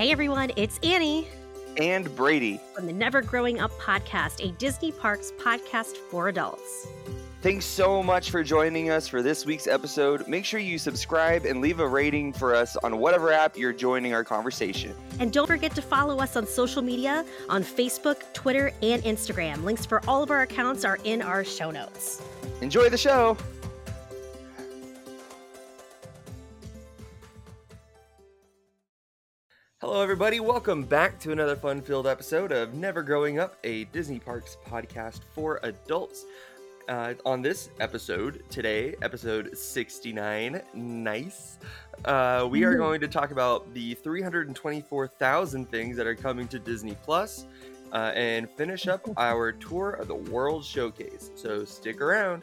[0.00, 1.28] Hey everyone, it's Annie
[1.76, 6.88] and Brady from the Never Growing Up podcast, a Disney Parks podcast for adults.
[7.42, 10.26] Thanks so much for joining us for this week's episode.
[10.26, 14.14] Make sure you subscribe and leave a rating for us on whatever app you're joining
[14.14, 14.94] our conversation.
[15.18, 19.64] And don't forget to follow us on social media on Facebook, Twitter, and Instagram.
[19.64, 22.22] Links for all of our accounts are in our show notes.
[22.62, 23.36] Enjoy the show.
[29.80, 30.40] Hello, everybody.
[30.40, 35.20] Welcome back to another fun filled episode of Never Growing Up, a Disney Parks podcast
[35.34, 36.26] for adults.
[36.86, 41.56] Uh, on this episode today, episode 69, nice,
[42.04, 46.94] uh, we are going to talk about the 324,000 things that are coming to Disney
[47.02, 47.46] Plus,
[47.94, 51.30] uh, and finish up our tour of the World Showcase.
[51.36, 52.42] So stick around.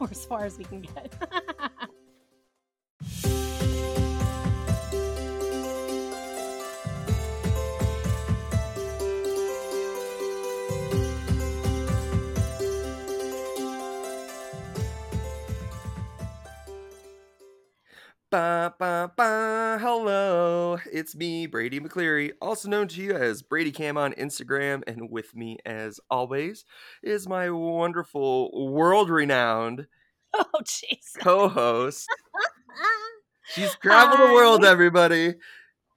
[0.00, 1.14] Or as far as we can get.
[18.34, 19.78] Ba, ba, ba.
[19.80, 25.08] Hello, it's me, Brady McCleary, also known to you as Brady Cam on Instagram, and
[25.08, 26.64] with me, as always,
[27.00, 29.86] is my wonderful, world-renowned
[30.34, 32.08] oh, jeez, co-host.
[33.54, 35.34] She's traveled the world, everybody.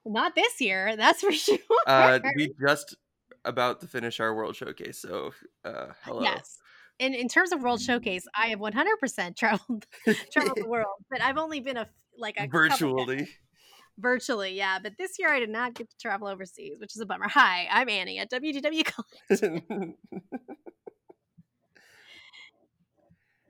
[0.05, 1.57] Not this year, that's for sure.
[1.87, 2.97] Uh, we just
[3.45, 5.31] about to finish our World Showcase, so
[5.65, 6.21] uh, hello.
[6.21, 6.59] Yes.
[6.99, 9.87] In, in terms of World Showcase, I have 100% traveled
[10.31, 13.29] traveled the world, but I've only been a like a virtually.
[13.99, 14.77] Virtually, yeah.
[14.81, 17.27] But this year I did not get to travel overseas, which is a bummer.
[17.29, 19.53] Hi, I'm Annie at WDW College.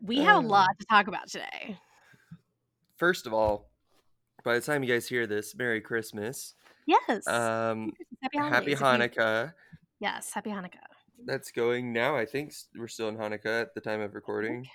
[0.01, 1.77] we have a lot to talk about today.
[2.95, 3.69] First of all,
[4.43, 6.55] by the time you guys hear this, Merry Christmas.
[6.85, 7.27] Yes.
[7.27, 9.53] Um, happy, happy Hanukkah.
[9.99, 10.77] Yes, happy Hanukkah.
[11.25, 12.15] That's going now.
[12.15, 14.65] I think we're still in Hanukkah at the time of recording.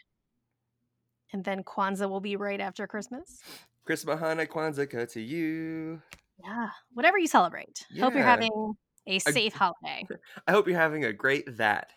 [1.32, 3.40] And then Kwanzaa will be right after Christmas.
[3.84, 6.02] Christmas, Hanukkah, Kwanzaa to you.
[6.44, 7.86] Yeah, whatever you celebrate.
[7.90, 8.04] Yeah.
[8.04, 8.74] Hope you're having
[9.06, 10.06] a safe a, holiday.
[10.46, 11.90] I hope you're having a great that.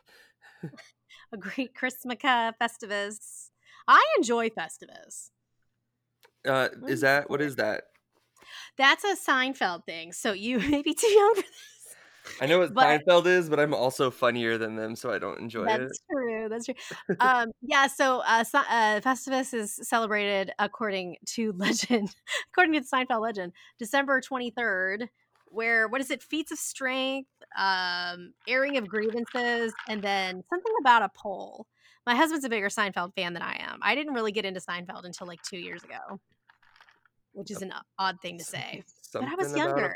[1.33, 2.17] a great Christmas
[2.61, 3.49] Festivus.
[3.87, 5.29] I enjoy Festivus.
[6.47, 7.85] Uh, is that what is that?
[8.77, 10.13] That's a Seinfeld thing.
[10.13, 11.74] So you may be too young for this.
[12.41, 15.39] I know what but, Seinfeld is, but I'm also funnier than them, so I don't
[15.39, 15.83] enjoy that's it.
[15.83, 16.49] That's true.
[16.49, 17.15] That's true.
[17.19, 17.87] um, yeah.
[17.87, 22.15] So uh, uh, Festivus is celebrated according to legend,
[22.51, 25.07] according to the Seinfeld legend, December 23rd.
[25.47, 26.21] Where what is it?
[26.21, 31.67] Feats of strength, um, airing of grievances, and then something about a poll.
[32.05, 33.79] My husband's a bigger Seinfeld fan than I am.
[33.81, 36.19] I didn't really get into Seinfeld until like two years ago,
[37.33, 38.83] which is an odd thing to say.
[39.01, 39.93] Something but I was younger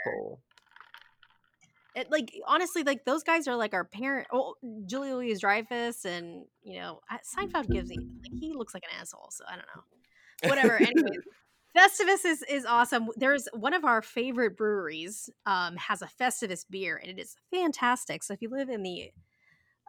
[2.00, 4.28] it, like honestly, like those guys are like our parent.
[4.32, 4.56] Oh,
[4.86, 7.02] Julia Louise Dreyfus, and you know
[7.36, 9.30] Seinfeld gives me like he looks like an asshole.
[9.32, 10.50] So I don't know.
[10.50, 10.78] Whatever.
[10.78, 11.18] Anyway,
[11.78, 13.08] Festivus is is awesome.
[13.16, 18.24] There's one of our favorite breweries um, has a Festivus beer, and it is fantastic.
[18.24, 19.12] So if you live in the,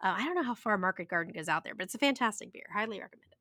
[0.03, 2.51] uh, I don't know how far Market Garden goes out there, but it's a fantastic
[2.51, 2.65] beer.
[2.73, 3.31] Highly recommend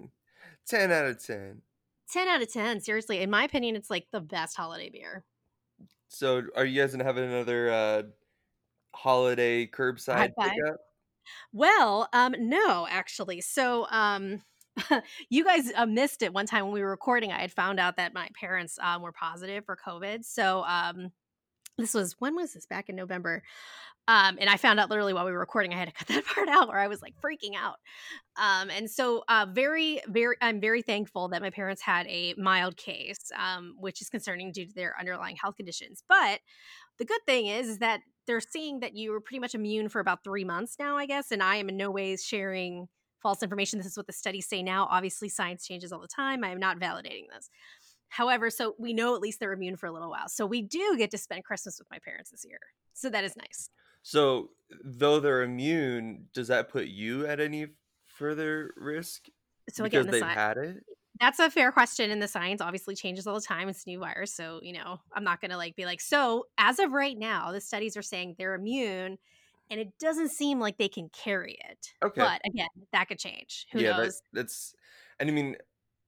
[0.00, 0.10] it.
[0.66, 1.62] Ten out of ten.
[2.10, 5.24] 10 out of 10 seriously in my opinion it's like the best holiday beer
[6.12, 8.02] so, are you guys gonna have another uh,
[8.94, 10.76] holiday curbside pickup?
[11.52, 13.40] Well, um, no, actually.
[13.40, 14.42] So, um,
[15.30, 17.32] you guys uh, missed it one time when we were recording.
[17.32, 20.24] I had found out that my parents um, were positive for COVID.
[20.24, 21.12] So, um,
[21.78, 22.66] this was when was this?
[22.66, 23.42] Back in November.
[24.08, 26.24] Um, and I found out literally while we were recording, I had to cut that
[26.26, 27.76] part out, where I was like freaking out.
[28.36, 32.76] Um, and so, uh, very, very, I'm very thankful that my parents had a mild
[32.76, 36.02] case, um, which is concerning due to their underlying health conditions.
[36.08, 36.40] But
[36.98, 40.00] the good thing is, is that they're seeing that you were pretty much immune for
[40.00, 41.30] about three months now, I guess.
[41.30, 42.88] And I am in no ways sharing
[43.22, 43.78] false information.
[43.78, 44.88] This is what the studies say now.
[44.90, 46.44] Obviously, science changes all the time.
[46.44, 47.48] I am not validating this.
[48.12, 50.28] However, so we know at least they're immune for a little while.
[50.28, 52.58] So we do get to spend Christmas with my parents this year.
[52.92, 53.70] So that is nice.
[54.02, 54.50] So,
[54.84, 57.68] though they're immune, does that put you at any
[58.04, 59.28] further risk?
[59.70, 60.84] So again, because they've sci- had it.
[61.20, 63.68] That's a fair question, and the science obviously changes all the time.
[63.68, 66.00] It's new virus, so you know I'm not going to like be like.
[66.00, 69.18] So as of right now, the studies are saying they're immune,
[69.70, 71.92] and it doesn't seem like they can carry it.
[72.04, 73.66] Okay, but again, that could change.
[73.72, 74.20] Who yeah, knows?
[74.32, 74.74] That, that's,
[75.20, 75.56] and I mean,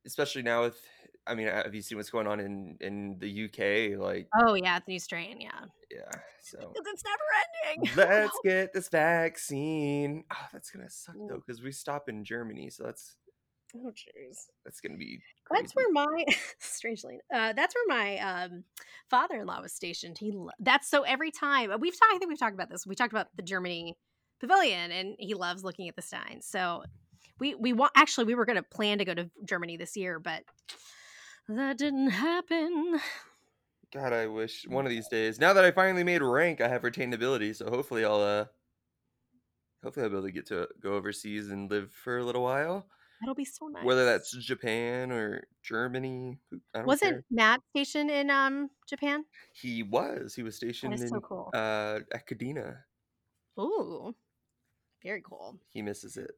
[0.04, 0.80] especially now with
[1.26, 3.98] I mean, have you seen what's going on in in the UK?
[3.98, 5.50] Like, oh yeah, the new strain, yeah,
[5.90, 6.20] yeah.
[6.42, 7.90] So because it's never ending.
[7.96, 10.24] Let's get this vaccine.
[10.30, 13.16] Oh, that's gonna suck though, because we stop in Germany, so that's
[13.76, 14.46] Oh jeez.
[14.64, 16.24] That's gonna be That's where my
[16.58, 18.64] strangely, uh, that's where my um,
[19.10, 20.18] father-in-law was stationed.
[20.18, 22.14] He that's so every time we've talked.
[22.14, 22.86] I think we've talked about this.
[22.86, 23.96] We talked about the Germany
[24.40, 26.46] pavilion, and he loves looking at the steins.
[26.46, 26.84] So
[27.40, 30.20] we we want actually we were going to plan to go to Germany this year,
[30.20, 30.42] but
[31.48, 33.00] that didn't happen.
[33.92, 35.38] God, I wish one of these days.
[35.38, 38.46] Now that I finally made rank, I have retained ability, so hopefully I'll uh
[39.82, 42.86] hopefully I'll be able to get to go overseas and live for a little while.
[43.20, 43.84] That'll be so nice.
[43.84, 46.38] Whether that's Japan or Germany,
[46.74, 47.24] I don't wasn't care.
[47.30, 49.24] Matt stationed in um Japan?
[49.54, 50.34] He was.
[50.34, 51.50] He was stationed in so cool.
[51.54, 52.82] uh Acadina.
[53.58, 54.14] Ooh,
[55.02, 55.58] very cool.
[55.72, 56.32] He misses it.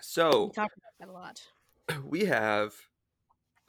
[0.00, 1.42] So We So talked about that a lot.
[2.04, 2.74] we have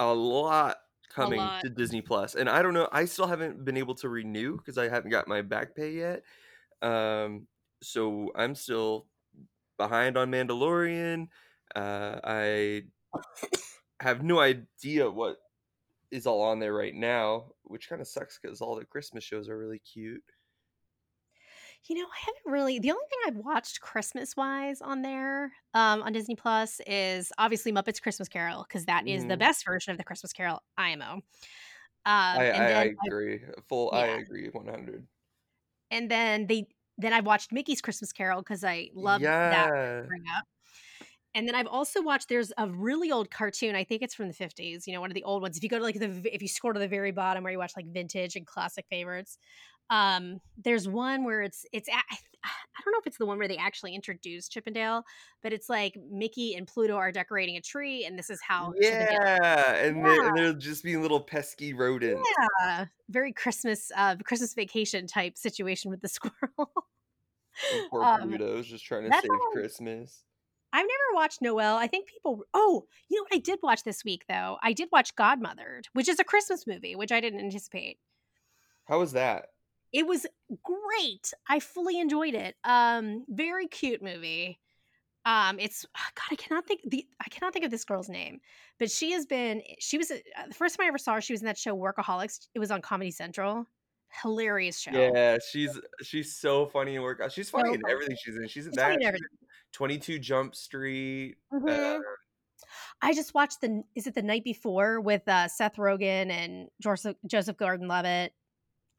[0.01, 0.77] a lot
[1.09, 1.61] coming lot.
[1.61, 2.87] to Disney Plus, and I don't know.
[2.91, 6.23] I still haven't been able to renew because I haven't got my back pay yet.
[6.81, 7.47] Um,
[7.81, 9.07] so I'm still
[9.77, 11.27] behind on Mandalorian.
[11.75, 12.83] Uh, I
[13.99, 15.37] have no idea what
[16.11, 19.49] is all on there right now, which kind of sucks because all the Christmas shows
[19.49, 20.23] are really cute.
[21.87, 22.79] You know, I haven't really.
[22.79, 27.71] The only thing I've watched Christmas wise on there, um, on Disney Plus is obviously
[27.71, 29.39] Muppets Christmas Carol because that is the Mhm.
[29.39, 31.15] best version of the Christmas Carol IMO.
[31.15, 31.21] Um,
[32.05, 33.43] I, and I, I I- agree.
[33.67, 33.91] Full.
[33.93, 34.17] I Yeah.
[34.21, 34.49] agree.
[34.49, 35.07] One hundred.
[35.91, 36.67] and then they
[36.97, 40.07] then I've watched Mickey's Christmas Carol because I loved that Yeah.
[40.07, 40.45] growing up.
[41.35, 42.29] And then I've also watched.
[42.29, 43.75] There's a really old cartoon.
[43.75, 44.87] I think it's from the 50s.
[44.87, 45.57] You know, one of the old ones.
[45.57, 47.59] If you go to like the if you scroll to the very bottom where you
[47.59, 49.39] watch like vintage and classic favorites,
[49.91, 52.01] um, there's one where it's it's I,
[52.43, 55.03] I don't know if it's the one where they actually introduced Chip 'n' Dale,
[55.43, 59.75] but it's like Mickey and Pluto are decorating a tree, and this is how Yeah,
[59.75, 60.27] and, Yeah.
[60.29, 62.27] and they'll just be little pesky rodents.
[62.61, 66.71] Yeah, very Christmas, uh, Christmas vacation type situation with the squirrel.
[67.91, 70.23] Poor Um, Pluto's just trying to save all- Christmas.
[70.73, 71.75] I've never watched Noelle.
[71.75, 72.45] I think people.
[72.53, 74.57] Oh, you know what I did watch this week though?
[74.63, 77.99] I did watch Godmothered, which is a Christmas movie, which I didn't anticipate.
[78.85, 79.47] How was that?
[79.93, 80.25] It was
[80.63, 81.33] great.
[81.49, 82.55] I fully enjoyed it.
[82.63, 84.59] Um, very cute movie.
[85.25, 86.23] Um, it's God.
[86.31, 87.05] I cannot think the.
[87.23, 88.39] I cannot think of this girl's name,
[88.79, 89.61] but she has been.
[89.79, 90.15] She was uh,
[90.47, 91.21] the first time I ever saw her.
[91.21, 92.47] She was in that show Workaholics.
[92.55, 93.67] It was on Comedy Central.
[94.23, 94.91] Hilarious show.
[94.91, 97.21] Yeah, she's she's so funny in work.
[97.31, 97.93] She's funny So in funny.
[97.93, 98.47] everything she's in.
[98.47, 98.93] She's in She's that.
[98.93, 99.19] in She's in
[99.71, 101.35] Twenty Two Jump Street.
[101.53, 101.97] Mhm.
[101.97, 101.99] Uh,
[103.01, 107.15] I just watched the is it the night before with uh, Seth Rogen and Joseph
[107.27, 108.33] Joseph Gordon-Levitt.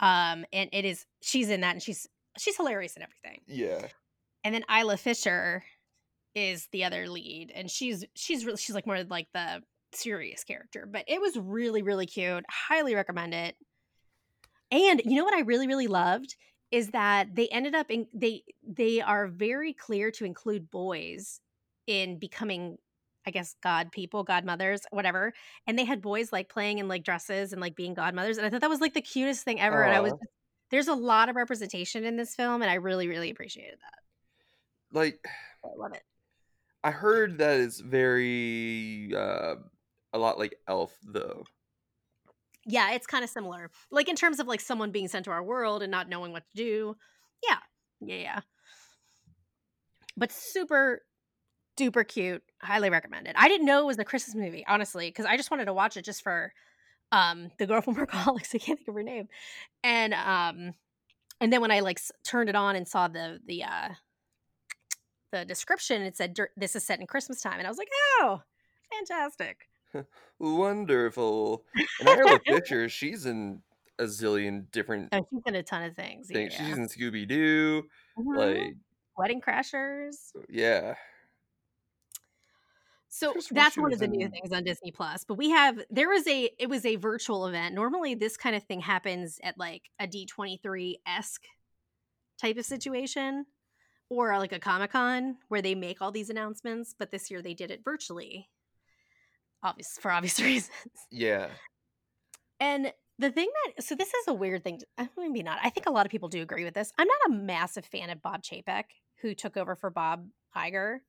[0.02, 3.40] Um, and it is she's in that and she's she's hilarious and everything.
[3.46, 3.87] yeah,
[4.44, 5.64] And then Isla Fisher
[6.34, 9.62] is the other lead, and she's she's really she's like more like the
[9.93, 10.88] serious character.
[10.90, 12.44] But it was really really cute.
[12.50, 13.56] Highly recommend it.
[14.70, 16.34] And you know what I really really loved
[16.72, 21.40] is that they ended up in they they are very clear to include boys
[21.87, 22.78] in becoming
[23.26, 25.32] I guess god people, godmothers, whatever.
[25.66, 28.38] And they had boys like playing in like dresses and like being godmothers.
[28.38, 29.82] And I thought that was like the cutest thing ever.
[29.82, 30.12] And I was
[30.70, 34.98] there's a lot of representation in this film, and I really, really appreciated that.
[34.98, 35.24] like
[35.64, 36.02] I love it.
[36.82, 39.56] I heard that it's very uh,
[40.12, 41.44] a lot like Elf though.
[42.66, 43.70] Yeah, it's kind of similar.
[43.90, 46.44] Like in terms of like someone being sent to our world and not knowing what
[46.50, 46.96] to do.
[47.46, 47.58] Yeah.
[48.00, 48.40] Yeah, yeah.
[50.16, 51.02] But super
[51.76, 52.42] duper cute.
[52.60, 53.34] Highly recommended.
[53.36, 55.96] I didn't know it was a Christmas movie, honestly, because I just wanted to watch
[55.96, 56.52] it just for
[57.10, 58.54] um the girl from Workaholics.
[58.54, 59.28] I can't think of her name.
[59.82, 60.74] And um
[61.41, 63.88] and then when I like s- turned it on and saw the the uh
[65.32, 67.88] the description, it said this is set in Christmas time, and I was like,
[68.20, 68.43] oh,
[68.93, 69.69] fantastic.
[70.38, 71.64] Wonderful.
[72.00, 73.62] And Isla Fisher, she's in
[73.98, 76.29] a zillion different Oh, she's in a ton of things.
[76.31, 76.48] Yeah.
[76.48, 77.84] She's in Scooby Doo.
[78.19, 78.36] Mhm.
[78.36, 78.74] Like,
[79.17, 80.32] Wedding Crashers.
[80.48, 80.94] yeah.
[83.14, 85.22] So that's one of the new things on Disney Plus.
[85.24, 87.74] But we have there was a it was a virtual event.
[87.74, 91.44] Normally this kind of thing happens at like a D23 esque
[92.40, 93.44] type of situation
[94.08, 96.94] or like a Comic Con where they make all these announcements.
[96.98, 98.48] But this year they did it virtually.
[99.62, 100.70] Obvious for obvious reasons.
[101.10, 101.48] Yeah.
[102.60, 104.78] And the thing that so this is a weird thing.
[104.78, 105.58] To, uh, maybe not.
[105.62, 106.90] I think a lot of people do agree with this.
[106.96, 108.84] I'm not a massive fan of Bob Chapek,
[109.20, 111.00] who took over for Bob Iger.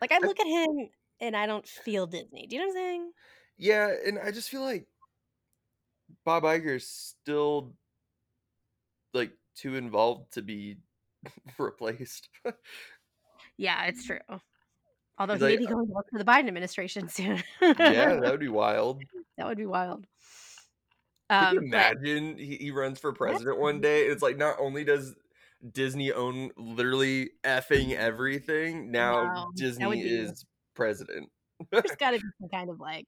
[0.00, 0.88] Like I look at him
[1.20, 2.46] and I don't feel Disney.
[2.46, 3.10] Do you know what I'm saying?
[3.58, 4.86] Yeah, and I just feel like
[6.24, 7.72] Bob Iger's still
[9.14, 10.76] like too involved to be
[11.58, 12.28] replaced.
[13.56, 14.18] Yeah, it's true.
[15.18, 17.42] Although He's he may like, be going to work for the Biden administration soon.
[17.62, 19.02] yeah, that would be wild.
[19.38, 20.06] that would be wild.
[21.30, 24.02] Um, you but- imagine he, he runs for president one day?
[24.02, 25.14] It's like not only does
[25.72, 28.90] Disney own literally effing everything.
[28.90, 30.44] Now Wow, Disney be is
[30.74, 31.30] president.
[31.70, 33.06] there's gotta be some kind of like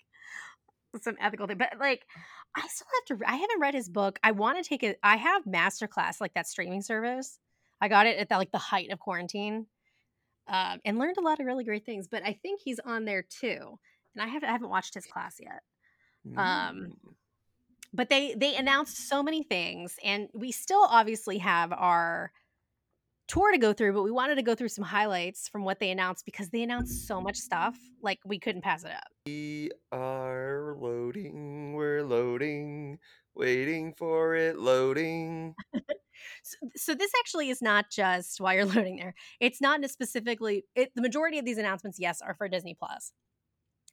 [1.03, 1.59] some ethical thing.
[1.59, 2.07] But like
[2.55, 4.19] I still have to I haven't read his book.
[4.23, 4.99] I want to take it.
[5.03, 7.39] I have Masterclass, like that streaming service.
[7.81, 9.67] I got it at the, like the height of quarantine.
[10.49, 13.23] Um, and learned a lot of really great things, but I think he's on there
[13.23, 13.79] too.
[14.15, 15.61] And I haven't I haven't watched his class yet.
[16.37, 16.93] Um, Mm.
[17.93, 22.33] but they they announced so many things and we still obviously have our
[23.29, 25.91] tour to go through but we wanted to go through some highlights from what they
[25.91, 29.05] announced because they announced so much stuff like we couldn't pass it up.
[29.27, 32.99] We are loading, we're loading,
[33.35, 35.55] waiting for it loading.
[36.43, 40.91] so, so this actually is not just while you're loading there it's not specifically it,
[40.95, 43.13] the majority of these announcements yes are for disney plus.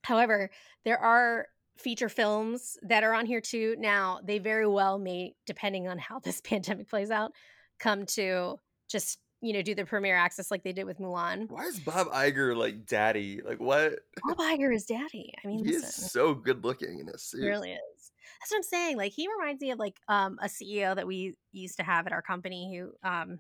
[0.04, 0.50] However
[0.86, 3.75] there are feature films that are on here too.
[3.77, 7.34] Now they very well may depending on how this pandemic plays out
[7.80, 8.58] come to
[8.89, 12.08] just you know do the premiere access like they did with mulan Why is Bob
[12.08, 13.42] Iger like daddy?
[13.44, 14.00] Like what?
[14.28, 17.44] bob Iger is daddy i mean He is so good looking in a he suit.
[17.46, 18.12] really is
[18.42, 21.36] that's what i'm saying like he reminds me of like um a ceo that we
[21.52, 23.40] used to have at our company who um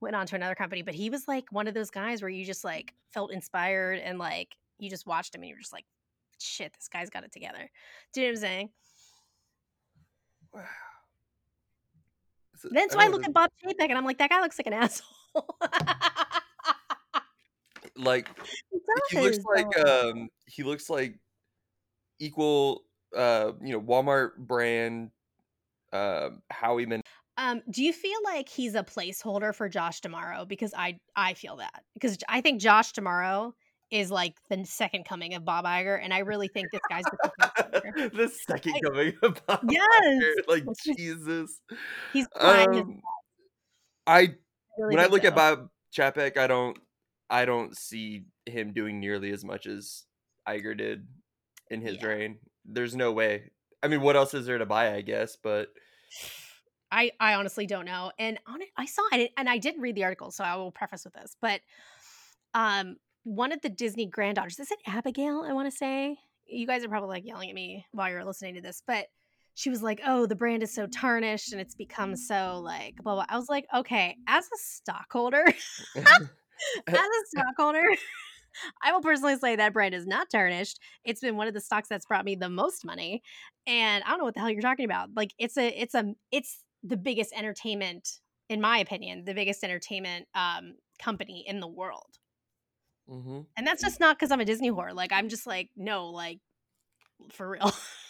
[0.00, 2.44] went on to another company but he was like one of those guys where you
[2.44, 5.84] just like felt inspired and like you just watched him and you were just like
[6.38, 7.70] shit this guy's got it together
[8.12, 8.70] do you know what i'm saying
[10.52, 10.60] Wow.
[12.64, 14.40] It- then so I i look know, at bob chapek and i'm like that guy
[14.40, 15.08] looks like an asshole
[17.96, 18.28] like
[19.10, 21.18] he looks like um he looks like
[22.18, 22.84] equal
[23.16, 25.10] uh you know Walmart brand
[25.92, 27.02] um Howie Man
[27.36, 30.46] Um, do you feel like he's a placeholder for Josh D'Amaro?
[30.46, 31.82] Because I I feel that.
[31.94, 33.52] Because I think Josh D'Amaro
[33.90, 37.04] is like the second coming of Bob Iger, and I really think this guy's
[37.94, 40.64] the second coming of Bob Yes, Iger, like
[40.96, 41.60] Jesus.
[42.12, 43.02] he's Um,
[44.06, 44.34] I
[44.78, 45.34] really when I look at.
[45.34, 46.78] Bob Chapek, I don't
[47.30, 50.04] I don't see him doing nearly as much as
[50.48, 51.06] Iger did
[51.70, 52.06] in his Yeah.
[52.06, 52.38] reign.
[52.64, 53.50] There's no way.
[53.82, 54.94] I mean, what else is there to buy?
[54.94, 55.68] I guess, but
[56.90, 58.12] I I honestly don't know.
[58.18, 60.70] And on it, I saw it, and I did read the article, so I will
[60.70, 61.36] preface with this.
[61.40, 61.60] But
[62.54, 65.44] um, one of the Disney granddaughters, is it Abigail?
[65.46, 66.18] I want to say.
[66.46, 69.06] You guys are probably like yelling at me while you're listening to this, but
[69.54, 73.14] she was like, "Oh, the brand is so tarnished, and it's become so like blah
[73.14, 75.44] blah." I was like, "Okay, as a stockholder,
[75.96, 76.04] as
[76.94, 77.82] a stockholder."
[78.82, 80.78] I will personally say that brand is not tarnished.
[81.04, 83.22] It's been one of the stocks that's brought me the most money,
[83.66, 85.10] and I don't know what the hell you're talking about.
[85.16, 90.28] Like it's a, it's a, it's the biggest entertainment, in my opinion, the biggest entertainment
[90.34, 92.18] um, company in the world.
[93.06, 94.94] hmm And that's just not because I'm a Disney whore.
[94.94, 96.40] Like I'm just like, no, like
[97.30, 97.72] for real.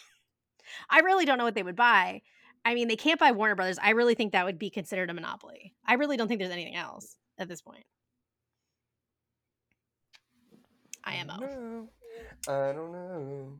[0.89, 2.21] I really don't know what they would buy.
[2.65, 3.77] I mean, they can't buy Warner Brothers.
[3.81, 5.73] I really think that would be considered a monopoly.
[5.85, 7.85] I really don't think there's anything else at this point.
[11.03, 11.89] IMO.
[12.47, 13.59] I don't know.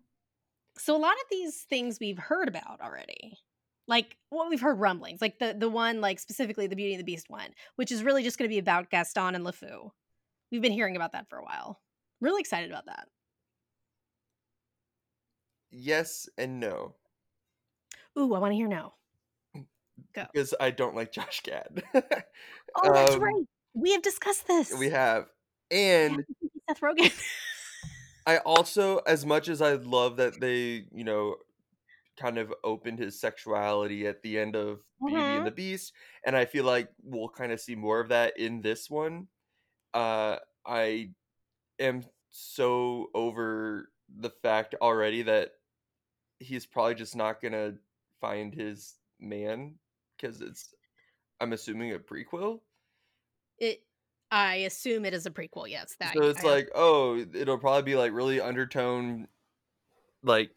[0.77, 3.37] So a lot of these things we've heard about already.
[3.85, 7.05] Like well, we've heard rumblings, like the the one like specifically the Beauty and the
[7.05, 9.91] Beast one, which is really just going to be about Gaston and LeFou.
[10.51, 11.81] We've been hearing about that for a while.
[12.21, 13.07] Really excited about that.
[15.69, 16.95] Yes and no,
[18.17, 18.93] Ooh, I want to hear no.
[20.13, 20.25] Go.
[20.31, 21.83] because I don't like Josh Gad.
[22.75, 23.45] Oh, that's Um, right.
[23.75, 24.73] We have discussed this.
[24.79, 25.27] we have,
[25.69, 26.25] and
[26.67, 27.11] Seth Rogen.
[28.25, 31.37] I also, as much as I love that they, you know,
[32.17, 35.37] kind of opened his sexuality at the end of Beauty Mhm.
[35.37, 35.93] and the Beast,
[36.25, 39.27] and I feel like we'll kind of see more of that in this one.
[39.93, 41.11] Uh, I
[41.79, 45.53] am so over the fact already that
[46.39, 47.75] he's probably just not gonna
[48.23, 49.75] find his man
[50.15, 50.73] because it's,
[51.41, 52.61] I'm assuming a prequel.
[53.59, 53.83] it.
[54.31, 55.69] I assume it is a prequel.
[55.69, 56.13] Yes, that.
[56.15, 59.27] so it's I- like oh it'll probably be like really undertone
[60.23, 60.49] like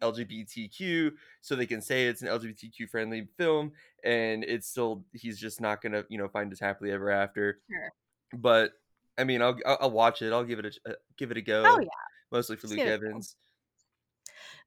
[0.00, 1.12] lgbtq
[1.42, 3.70] so they can say it's an lgbtq friendly film
[4.04, 7.92] and it's still he's just not gonna you know find his happily ever after Sure.
[8.38, 8.72] but
[9.18, 11.42] i mean i'll i'll I'll watch it i'll give it a uh, give it a
[11.42, 11.88] go Oh, yeah.
[12.32, 13.36] mostly for luke evans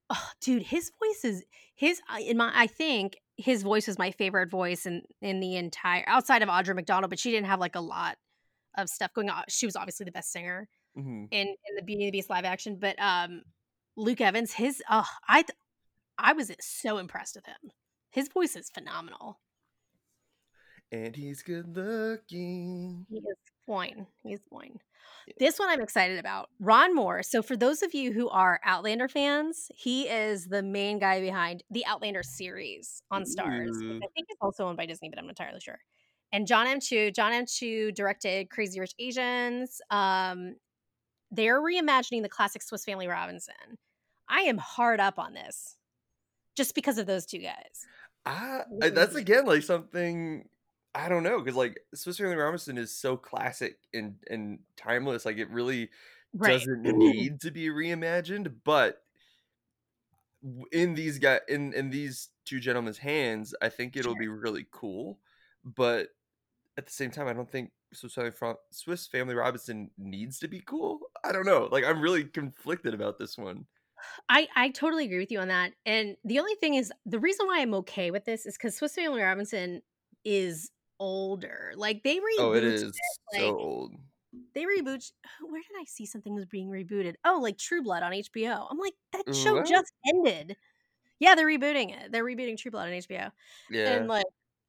[0.09, 1.43] oh, dude, his voice is
[1.75, 2.51] his I- in my.
[2.53, 6.75] I think his voice was my favorite voice in in the entire outside of Audra
[6.75, 8.17] McDonald, but she didn't have like a lot
[8.77, 9.43] of stuff going on.
[9.49, 10.67] She was obviously the best singer
[10.97, 11.27] Mhm.
[11.31, 13.43] in in the Beauty and the Beast live action, but um,
[13.95, 15.43] Luke Evans, his oh, I
[16.17, 17.71] I was so impressed with him.
[18.11, 19.39] His voice is phenomenal.
[20.91, 24.07] and he's good looking He is fine.
[24.23, 24.39] He's.
[24.51, 25.33] Yeah.
[25.39, 26.49] This one I'm excited about.
[26.59, 27.23] Ron Moore.
[27.23, 31.63] So for those of you who are Outlander fans, he is the main guy behind
[31.69, 33.81] the Outlander series on Starz.
[33.81, 33.97] Ooh.
[33.97, 35.79] I think it's also owned by Disney, but I'm not entirely sure.
[36.33, 36.79] and John M.
[36.81, 37.11] Chu.
[37.11, 37.45] John M.
[37.45, 39.79] Chu directed Crazy Rich Asians.
[39.89, 40.55] Um,
[41.31, 43.77] they're reimagining the classic Swiss Family Robinson.
[44.27, 45.77] I am hard up on this,
[46.57, 47.85] just because of those two guys.
[48.25, 50.47] I that's again like something
[50.95, 55.25] I don't know because like Swiss Family Robinson is so classic and and timeless.
[55.25, 55.89] Like it really
[56.33, 56.67] Right.
[56.67, 59.03] doesn't need to be reimagined, but
[60.71, 65.19] in these guy in in these two gentlemen's hands, I think it'll be really cool.
[65.63, 66.09] But
[66.77, 68.33] at the same time, I don't think Swiss Family
[68.71, 70.99] Swiss Family Robinson needs to be cool.
[71.23, 71.65] I don't know.
[71.71, 73.67] Like I'm really conflicted about this one.
[74.29, 75.73] I I totally agree with you on that.
[75.85, 78.95] And the only thing is, the reason why I'm okay with this is because Swiss
[78.95, 79.81] Family Robinson
[80.23, 80.71] is
[81.03, 81.73] older.
[81.75, 82.39] Like they rebooted.
[82.39, 83.91] Oh, it is like- so old.
[84.55, 85.11] They reboot.
[85.41, 87.15] Where did I see something was being rebooted?
[87.25, 88.67] Oh, like True Blood on HBO.
[88.69, 89.67] I'm like, that show What?
[89.67, 90.55] just ended.
[91.19, 92.11] Yeah, they're rebooting it.
[92.11, 93.31] They're rebooting True Blood on HBO.
[93.69, 93.93] Yeah.
[93.93, 94.25] And like,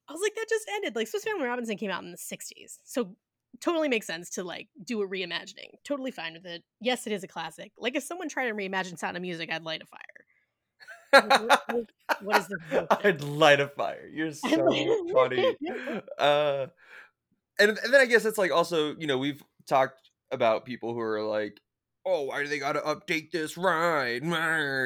[0.07, 0.95] I was like, that just ended.
[0.95, 2.77] Like, Swiss Family Robinson came out in the 60s.
[2.83, 3.15] So
[3.59, 5.69] totally makes sense to like do a reimagining.
[5.83, 6.63] Totally fine with it.
[6.79, 7.71] Yes, it is a classic.
[7.77, 10.24] Like, if someone tried to reimagine Sound of Music, I'd light a fire.
[12.21, 12.87] What- is bullshit?
[13.05, 14.09] I'd light a fire.
[14.11, 15.55] You're so funny.
[16.17, 16.67] Uh,
[17.59, 20.99] and, and then I guess it's like also, you know, we've talked about people who
[20.99, 21.59] are like,
[22.05, 24.23] oh, why do they got to update this ride?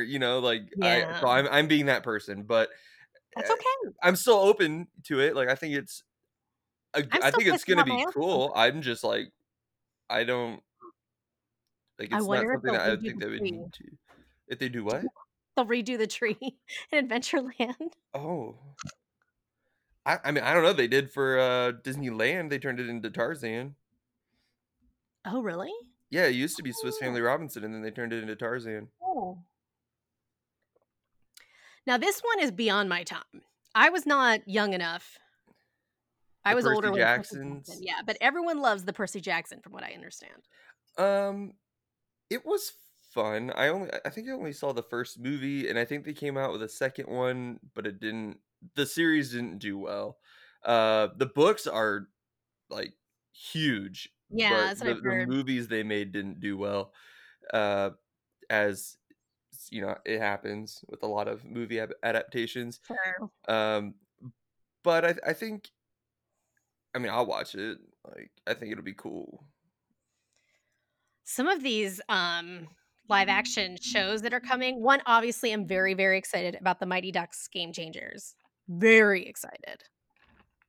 [0.07, 2.69] You know, like, I, so I'm I'm being that person, but
[3.36, 3.93] That's uh, okay.
[4.01, 5.36] I'm still open to it.
[5.36, 6.03] Like, I think it's,
[6.93, 8.51] I think it's gonna be cool.
[8.55, 9.31] I'm just like,
[10.09, 10.62] I don't,
[12.00, 13.83] like, I it's not something I think the they would need to.
[14.48, 15.03] If they do what?
[15.59, 16.37] They'll redo the tree
[16.91, 17.91] in Adventureland.
[18.13, 18.55] Oh.
[20.05, 20.71] I, I mean, I don't know.
[20.73, 22.49] They did for uh, Disneyland.
[22.49, 23.75] They turned it into Tarzan.
[25.25, 25.71] Oh, really?
[26.09, 27.03] Yeah, it used to be Swiss Oh.
[27.05, 28.87] Family Robinson, and then they turned it into Tarzan.
[29.03, 29.39] Oh.
[31.85, 33.41] Now this one is beyond my time.
[33.75, 35.17] I was not young enough.
[36.45, 37.67] I was Percy older Jacksons?
[37.67, 40.47] Jackson- Yeah, but everyone loves the Percy Jackson, from what I understand.
[40.97, 41.53] Um,
[42.29, 42.71] it was
[43.09, 43.51] fun.
[43.55, 46.37] I only, I think I only saw the first movie, and I think they came
[46.37, 48.39] out with a second one, but it didn't.
[48.75, 50.19] The series didn't do well.
[50.63, 52.09] Uh, the books are
[52.69, 52.93] like
[53.33, 54.09] huge.
[54.29, 56.93] Yeah, but that's what the, I've the movies they made didn't do well.
[57.53, 57.91] Uh,
[58.50, 58.98] as
[59.72, 62.79] you know, it happens with a lot of movie adaptations.
[62.87, 63.31] Sure.
[63.48, 63.95] Um,
[64.83, 65.72] but I, I think,
[66.93, 67.79] I mean, I'll watch it.
[68.03, 69.43] Like, I think it'll be cool.
[71.24, 72.67] Some of these um
[73.09, 74.81] live action shows that are coming.
[74.81, 78.35] One, obviously, I'm very, very excited about the Mighty Ducks Game Changers.
[78.67, 79.83] Very excited.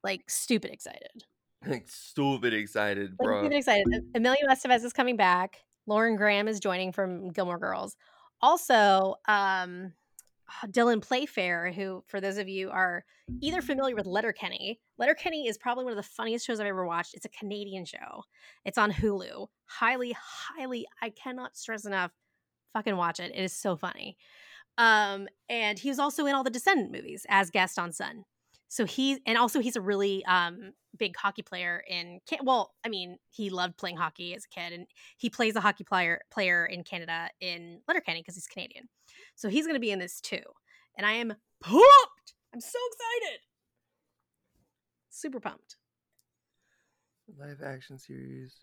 [0.02, 1.24] Like stupid excited.
[1.66, 3.42] Like, stupid excited, Like, bro.
[3.42, 3.86] stupid excited.
[4.14, 5.58] Emilio Estevez is coming back.
[5.86, 7.96] Lauren Graham is joining from Gilmore Girls.
[8.40, 9.92] Also, um,
[10.68, 13.04] Dylan Playfair, who, for those of you are
[13.42, 17.12] either familiar with Letterkenny, Letterkenny is probably one of the funniest shows I've ever watched.
[17.12, 18.22] It's a Canadian show.
[18.64, 19.48] It's on Hulu.
[19.66, 22.12] Highly, highly, I cannot stress enough.
[22.72, 23.32] Fucking watch it.
[23.34, 24.16] It is so funny.
[24.78, 28.24] Um, and he was also in all the Descendant movies as Gaston Son.
[28.68, 33.16] So he and also he's a really um big hockey player in well, I mean,
[33.28, 34.86] he loved playing hockey as a kid and
[35.18, 38.88] he plays a hockey player player in Canada in Letterkenny because he's Canadian.
[39.34, 40.42] So he's going to be in this too.
[40.96, 42.34] And I am pumped.
[42.54, 43.40] I'm so excited.
[45.10, 45.76] Super pumped.
[47.38, 48.56] Live action series.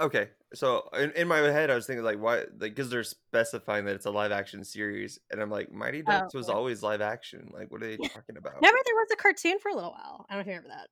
[0.00, 2.38] Okay, so in, in my head, I was thinking like, why?
[2.38, 6.34] Like, because they're specifying that it's a live action series, and I'm like, Mighty Ducks
[6.34, 7.50] was always live action.
[7.52, 8.54] Like, what are they talking about?
[8.54, 10.26] Remember there was a cartoon for a little while.
[10.28, 10.88] I don't know if you remember that.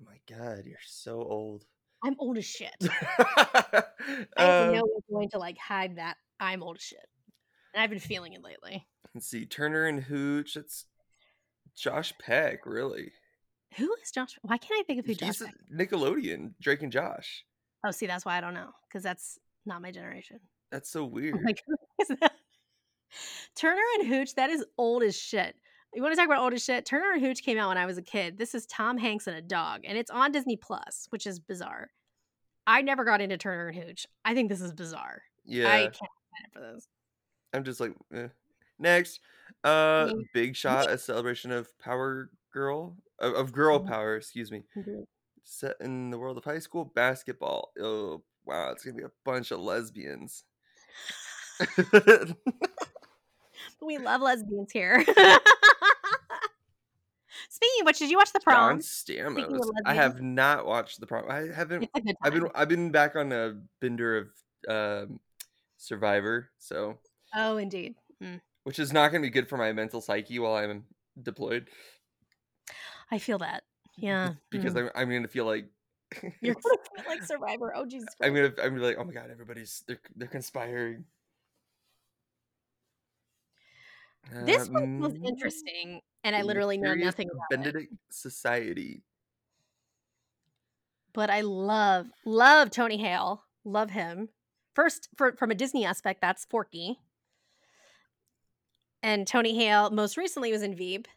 [0.00, 1.64] Oh my god, you're so old.
[2.02, 2.74] I'm old as shit.
[2.82, 3.82] I
[4.36, 7.06] Um, no way going to like hide that I'm old as shit.
[7.74, 8.86] And I've been feeling it lately.
[9.14, 10.54] let's see, Turner and Hooch.
[10.54, 10.86] That's
[11.76, 13.12] Josh Peck, really.
[13.76, 14.38] Who is Josh?
[14.42, 15.54] Why can't I think of who Josh He's Peck?
[15.72, 17.44] Nickelodeon, Drake and Josh.
[17.84, 20.40] Oh, see, that's why I don't know because that's not my generation.
[20.70, 21.38] That's so weird.
[21.44, 22.32] like, who is that?
[23.56, 25.54] Turner and Hooch, that is old as shit.
[25.94, 26.84] You want to talk about old as shit?
[26.84, 28.36] Turner and Hooch came out when I was a kid.
[28.36, 31.90] This is Tom Hanks and a dog, and it's on Disney Plus, which is bizarre.
[32.66, 34.06] I never got into Turner and Hooch.
[34.24, 35.22] I think this is bizarre.
[35.46, 36.86] yeah, I can't up for this.
[37.54, 38.28] I'm just like, eh.
[38.78, 39.20] next,
[39.64, 43.88] uh, Big Shot, a celebration of Power Girl, of, of girl Mhm.
[43.88, 44.16] power.
[44.16, 44.62] Excuse me.
[45.50, 47.72] Set in the world of high school basketball.
[47.80, 50.44] Oh wow, it's gonna be a bunch of lesbians.
[53.80, 55.00] We love lesbians here.
[55.04, 55.20] Speaking
[57.80, 58.78] of which, did you watch the John prom?
[58.78, 59.70] Of Stamos.
[59.86, 61.30] I have not watched the prom.
[61.30, 61.84] I haven't.
[61.84, 62.48] It's a good I've been.
[62.54, 64.28] I've been back on a bender of
[64.68, 65.20] um,
[65.76, 66.98] Survivor, so
[67.34, 67.94] Oh, indeed.
[68.22, 68.40] Mm.
[68.64, 70.84] which is not going to be good for my mental psyche while I'm
[71.22, 71.68] deployed.
[73.10, 73.62] I feel that.
[73.98, 74.34] Yeah.
[74.50, 74.84] because mm.
[74.84, 75.66] I'm, I'm gonna feel like
[76.40, 76.56] You're
[77.06, 77.74] like Survivor.
[77.76, 81.04] Oh Jesus I'm gonna I'm gonna be like, oh my god, everybody's they're they're conspiring.
[84.44, 87.56] This one was Um, interesting, and I literally know nothing about it.
[87.60, 89.02] Benedict Society.
[91.12, 93.42] But I love, love Tony Hale.
[93.64, 94.28] Love him.
[94.74, 97.00] First, for, from a Disney aspect, that's Forky.
[99.02, 101.08] And Tony Hale most recently was in Veep.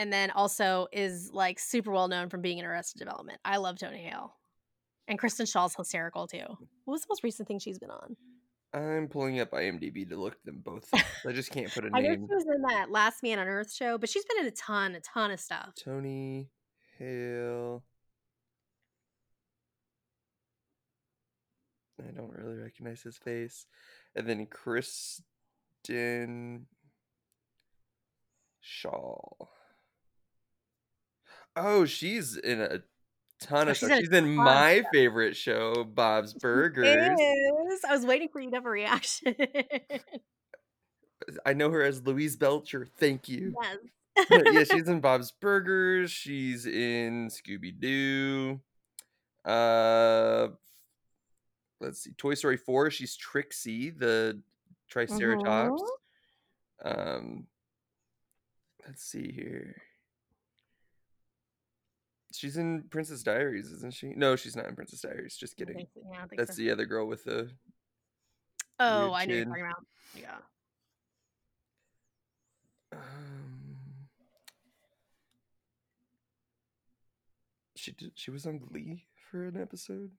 [0.00, 3.38] And then also is like super well known from being in Arrested Development.
[3.44, 4.34] I love Tony Hale.
[5.06, 6.38] And Kristen Schaal's hysterical too.
[6.38, 8.16] What was the most recent thing she's been on?
[8.72, 10.88] I'm pulling up IMDb to look them both.
[10.94, 12.12] I just can't put a I name.
[12.12, 14.46] I know she was in that Last Man on Earth show, but she's been in
[14.46, 15.74] a ton, a ton of stuff.
[15.78, 16.48] Tony
[16.98, 17.84] Hale.
[21.98, 23.66] I don't really recognize his face.
[24.16, 25.24] And then Kristen
[28.62, 29.18] Shaw.
[31.56, 32.82] Oh, she's in a
[33.40, 33.98] ton Oh, of she's stuff.
[33.98, 36.86] in She's in my favorite show, Bob's Burgers.
[37.88, 39.34] I was waiting for you to have a reaction.
[41.44, 42.86] I know her as Louise Belcher.
[42.98, 43.54] Thank you.
[44.16, 44.42] yes.
[44.52, 46.10] yeah, she's in Bob's Burgers.
[46.10, 48.60] She's in Scooby Doo.
[49.44, 50.48] Uh,
[51.80, 52.90] let's see, Toy Story Four.
[52.90, 54.40] She's Trixie, the
[54.88, 55.82] Triceratops.
[56.84, 57.16] Mhm.
[57.18, 57.46] Um,
[58.86, 59.76] let's see here.
[62.32, 64.08] She's in Princess Diaries, isn't she?
[64.14, 65.36] No, she's not in Princess Diaries.
[65.36, 65.86] Just kidding.
[65.94, 66.62] so, yeah, That's so.
[66.62, 67.50] the other girl with the.
[68.78, 69.86] Oh, I know you're talking about.
[70.16, 70.36] Yeah.
[72.92, 73.76] Um,
[77.76, 78.12] she did.
[78.14, 80.10] She was on Glee for an episode.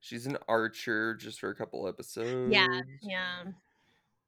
[0.00, 2.52] She's an archer just for a couple episodes.
[2.52, 2.66] Yeah,
[3.00, 3.44] yeah.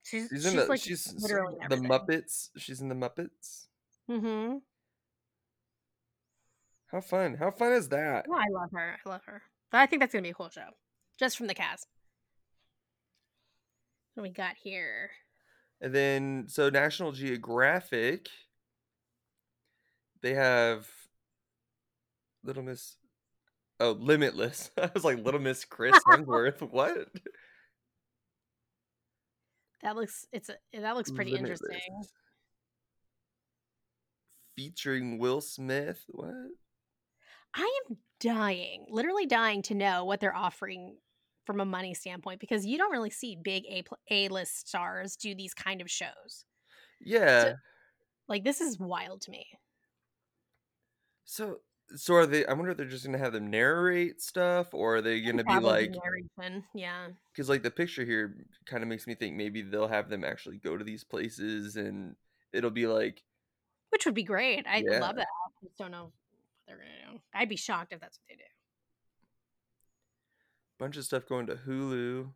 [0.07, 1.88] She's She's she's, in the like she's literally the everything.
[1.90, 2.51] Muppets.
[2.57, 3.66] She's in the Muppets.
[4.09, 4.59] Mm-hmm.
[6.92, 7.35] How fun!
[7.35, 8.27] How fun is that?
[8.33, 8.97] I love her.
[9.05, 9.42] I love her.
[9.73, 10.69] But I think that's gonna be a cool show,
[11.19, 11.88] just from the cast.
[14.14, 15.11] What we got here?
[15.81, 18.29] And then so National Geographic,
[20.23, 20.88] they have
[22.45, 22.97] Little Miss.
[23.81, 24.71] Oh, Limitless.
[24.81, 26.62] I was like Little Miss Chris Hemsworth.
[26.71, 27.09] what?
[29.83, 31.61] That looks it's a that looks pretty Limitless.
[31.61, 32.05] interesting.
[34.57, 36.05] Featuring Will Smith.
[36.09, 36.35] What?
[37.55, 40.97] I am dying, literally dying to know what they're offering
[41.45, 45.35] from a money standpoint because you don't really see big A A list stars do
[45.35, 46.45] these kind of shows.
[47.01, 47.55] Yeah.
[48.29, 49.47] Like this is wild to me.
[51.25, 51.59] So
[51.94, 52.44] so are they?
[52.46, 55.59] I wonder if they're just gonna have them narrate stuff, or are they gonna be
[55.61, 55.90] like?
[55.92, 56.64] narration.
[56.75, 57.09] Yeah.
[57.33, 60.57] Because like the picture here kind of makes me think maybe they'll have them actually
[60.59, 62.16] go to these places, and
[62.53, 63.22] it'll be like
[63.90, 64.66] Which would be great.
[64.66, 64.99] I Yeah.
[65.01, 65.29] love that.
[65.29, 66.12] I just don't know what
[66.66, 67.20] they're gonna do.
[67.35, 68.42] I'd be shocked if that's what they do.
[70.79, 72.33] bunch of stuff going to Hulu.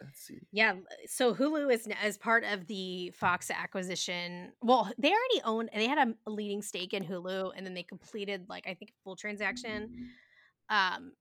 [0.00, 0.38] Let's see.
[0.52, 0.74] Yeah,
[1.06, 4.52] so Hulu is as part of the Fox acquisition.
[4.62, 5.70] Well, they already owned.
[5.72, 8.90] and They had a leading stake in Hulu, and then they completed like I think
[8.92, 10.10] a full transaction
[10.70, 11.12] um,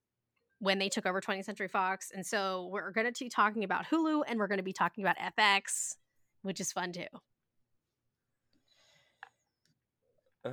[0.59, 2.11] when they took over 20th Century Fox.
[2.13, 5.03] And so we're going to be talking about Hulu, and we're going to be talking
[5.03, 5.95] about FX,
[6.43, 7.05] which is fun too.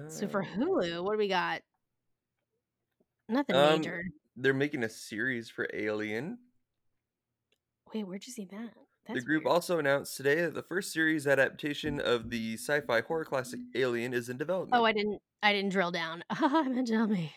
[0.08, 1.60] So for Uh, Hulu, what do we got?
[3.28, 4.02] Nothing Um, major.
[4.36, 6.38] they're making a series for Alien.
[7.94, 8.70] Wait, where'd you see that?
[9.12, 9.54] the group weird.
[9.54, 13.80] also announced today that the first series adaptation of the sci-fi horror classic mm.
[13.80, 14.80] Alien is in oh, development.
[14.80, 15.20] Oh, I didn't.
[15.42, 16.24] I didn't drill down.
[16.30, 17.32] I meant tell me.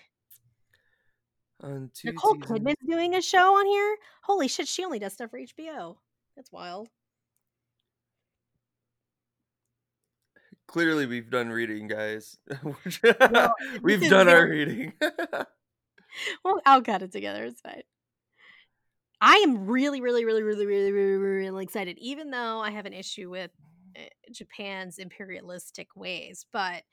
[1.62, 2.60] on two Nicole seasons.
[2.60, 3.98] Kidman's doing a show on here.
[4.24, 5.98] Holy shit, she only does stuff for HBO.
[6.36, 6.88] That's wild.
[10.68, 12.38] Clearly, we've done reading, guys.
[13.82, 14.94] We've done our reading.
[16.44, 17.46] Well, I'll cut it together.
[17.46, 17.84] It's fine.
[19.20, 22.94] I am really, really, really, really, really, really, really excited, even though I have an
[22.94, 23.52] issue with
[23.98, 24.02] uh,
[24.32, 26.46] Japan's imperialistic ways.
[26.52, 26.84] But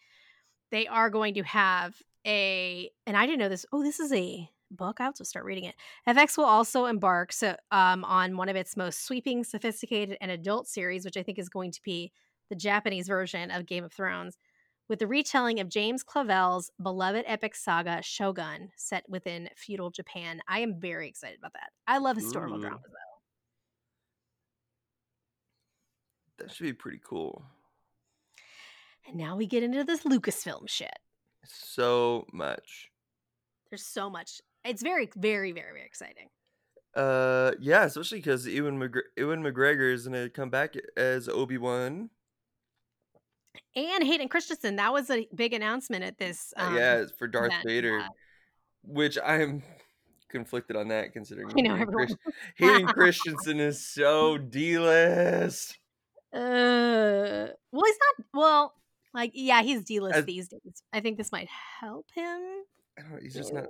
[0.71, 1.95] they are going to have
[2.27, 3.67] a, and I didn't know this.
[3.73, 4.97] Oh, this is a book.
[5.01, 5.75] I have to start reading it.
[6.09, 10.67] FX will also embark so, um, on one of its most sweeping, sophisticated, and adult
[10.67, 12.13] series, which I think is going to be
[12.49, 14.39] the Japanese version of Game of Thrones,
[14.89, 20.41] with the retelling of James Clavell's beloved epic saga Shogun, set within feudal Japan.
[20.49, 21.71] I am very excited about that.
[21.87, 22.63] I love historical Ooh.
[22.63, 23.15] dramas, though.
[26.39, 27.45] that should be pretty cool.
[29.07, 30.99] And now we get into this Lucasfilm shit.
[31.45, 32.91] So much.
[33.71, 34.41] There's so much.
[34.65, 36.29] It's very, very, very, very exciting.
[36.95, 42.11] Uh, yeah, especially because Ewan, McGre- Ewan McGregor is gonna come back as Obi Wan.
[43.77, 46.53] And Hayden Christensen, that was a big announcement at this.
[46.57, 48.09] Um, yeah, for Darth event, Vader, yeah.
[48.83, 49.63] which I'm
[50.29, 52.17] conflicted on that considering I know, Hayden,
[52.57, 55.79] Hayden Christensen is so D list.
[56.33, 58.27] Uh, well, he's not.
[58.33, 58.75] Well,
[59.13, 60.83] like, yeah, he's D list As- these days.
[60.93, 61.49] I think this might
[61.81, 62.41] help him.
[62.99, 63.67] I don't know, he's just not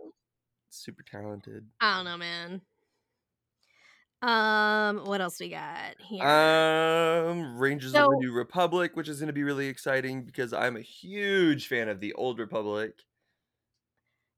[0.70, 1.66] super talented.
[1.80, 2.60] I don't know, man.
[4.22, 6.24] Um, what else we got here?
[6.26, 10.76] Um, Rangers of the New Republic, which is going to be really exciting because I'm
[10.76, 12.94] a huge fan of the Old Republic.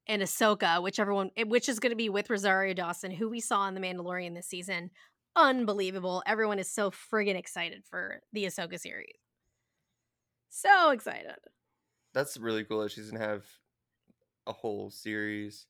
[0.09, 3.41] and Ahsoka, which everyone, eh, which is going to be with Rosario Dawson, who we
[3.41, 4.91] saw in The Mandalorian this season.
[5.37, 6.23] Unbelievable!
[6.27, 9.17] Everyone is so friggin' excited for the Ahsoka series.
[10.49, 11.37] So excited,
[12.15, 13.45] That's really cool that she's going to have
[14.47, 15.67] a whole series.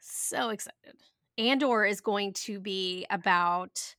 [0.00, 0.94] so excited.
[1.38, 3.94] Andor is going to be about,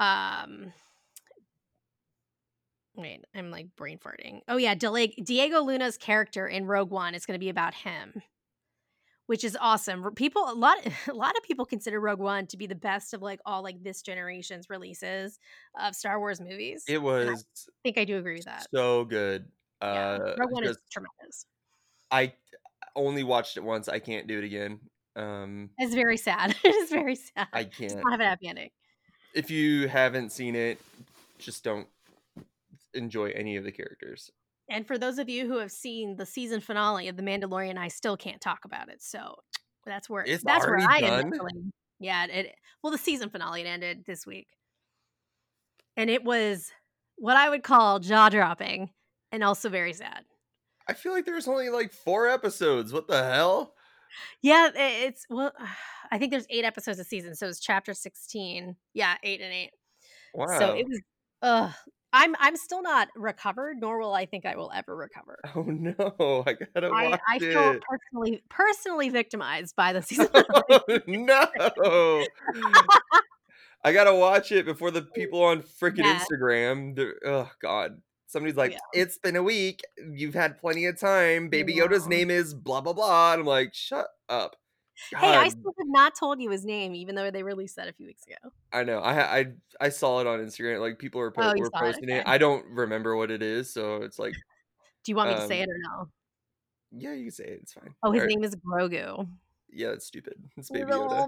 [0.00, 0.72] um,
[2.94, 4.40] wait, I'm like brain farting.
[4.48, 8.22] Oh yeah, Dele- Diego Luna's character in Rogue One is going to be about him.
[9.26, 10.08] which is awesome.
[10.14, 13.22] People a lot a lot of people consider Rogue One to be the best of
[13.22, 15.38] like all like this generation's releases
[15.80, 16.84] of Star Wars movies.
[16.88, 18.66] It And was I think I do agree with that.
[18.74, 19.46] so good.
[19.82, 20.18] yeah.
[20.22, 21.46] Uh, Rogue One is tremendous.
[22.10, 22.32] I
[22.94, 23.88] only watched it once.
[23.88, 24.78] I can't do it again.
[25.16, 26.54] Um, It's very sad.
[26.64, 27.48] it is very sad.
[27.52, 27.96] I can't.
[27.96, 28.70] not have a happy ending.
[29.34, 30.78] If you haven't seen it,
[31.38, 31.88] just don't
[32.94, 34.30] enjoy any of the characters.
[34.68, 37.88] And for those of you who have seen the season finale of The Mandalorian, I
[37.88, 39.02] still can't talk about it.
[39.02, 39.36] So
[39.84, 41.72] that's where It's that's where I already am.
[42.00, 44.48] Yeah, it well the season finale it ended this week.
[45.96, 46.72] And it was
[47.16, 48.90] what I would call jaw dropping
[49.32, 50.24] and also very sad.
[50.88, 52.92] I feel like there's only like four episodes.
[52.92, 53.74] What the hell?
[54.42, 55.52] Yeah, it's well
[56.10, 58.76] I think there's 8 episodes a season, so it's chapter 16.
[58.94, 59.70] Yeah, 8 and 8.
[60.34, 60.58] Wow.
[60.58, 61.00] So it was
[61.42, 61.72] uh
[62.12, 65.38] I'm I'm still not recovered, nor will I think I will ever recover.
[65.54, 67.82] oh no, I gotta I, watch I feel it.
[67.88, 70.28] personally personally victimized by the season.
[70.32, 71.46] Oh, no.
[73.84, 76.18] I gotta watch it before the people on freaking Yeah.
[76.24, 76.96] Instagram.
[76.96, 78.00] they're- Oh God.
[78.36, 78.78] Somebody's like, Yeah.
[78.92, 79.80] it's been a week.
[80.12, 81.48] You've had plenty of time.
[81.48, 83.32] Baby Yoda's name is blah blah blah.
[83.32, 84.56] And I'm like, shut up.
[85.10, 87.94] Hey, I still have not told you his name, even though they released that a
[87.94, 88.50] few weeks ago.
[88.74, 88.98] I know.
[88.98, 89.46] I I
[89.80, 90.80] I saw it on Instagram.
[90.80, 92.26] Like people were, po- Oh, were saw it, posting it.
[92.26, 94.34] I don't remember what it is, so it's like,
[95.04, 96.08] Do you want me to say Um, it or no?
[96.92, 97.60] yeah, you can say it.
[97.62, 97.94] It's fine.
[98.02, 99.26] Oh, his Or- name is Grogu.
[99.76, 100.34] Yeah, it's stupid.
[100.56, 101.26] It's Baby Yoda.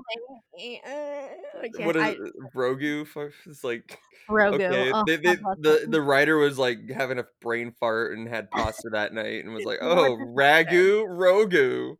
[0.57, 2.33] baby- uh, What is I- it?
[2.55, 3.07] Grogu?
[3.47, 4.55] It's like Grogu.
[4.55, 4.91] okay.
[4.95, 8.89] Oh, they, they, the the writer was like having a brain fart and had pasta
[8.93, 10.31] that night and was like, oh, did he say?
[10.35, 11.97] ragu, rogu.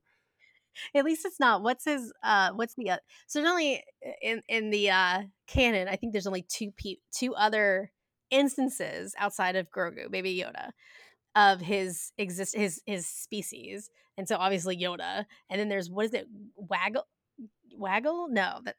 [0.95, 1.63] At least it's not.
[1.63, 2.13] What's his?
[2.23, 2.91] Uh, what's the?
[2.91, 3.85] Uh, so there's only
[4.23, 5.89] in in the uh canon.
[5.89, 7.91] I think there's only two pe- two other
[8.31, 10.71] instances outside of Grogu, Baby Yoda,
[11.39, 15.25] of his exist his his species, and so obviously Yoda.
[15.49, 16.27] And then there's what is it?
[16.57, 17.07] Waggle,
[17.77, 18.29] Waggle?
[18.29, 18.75] No, that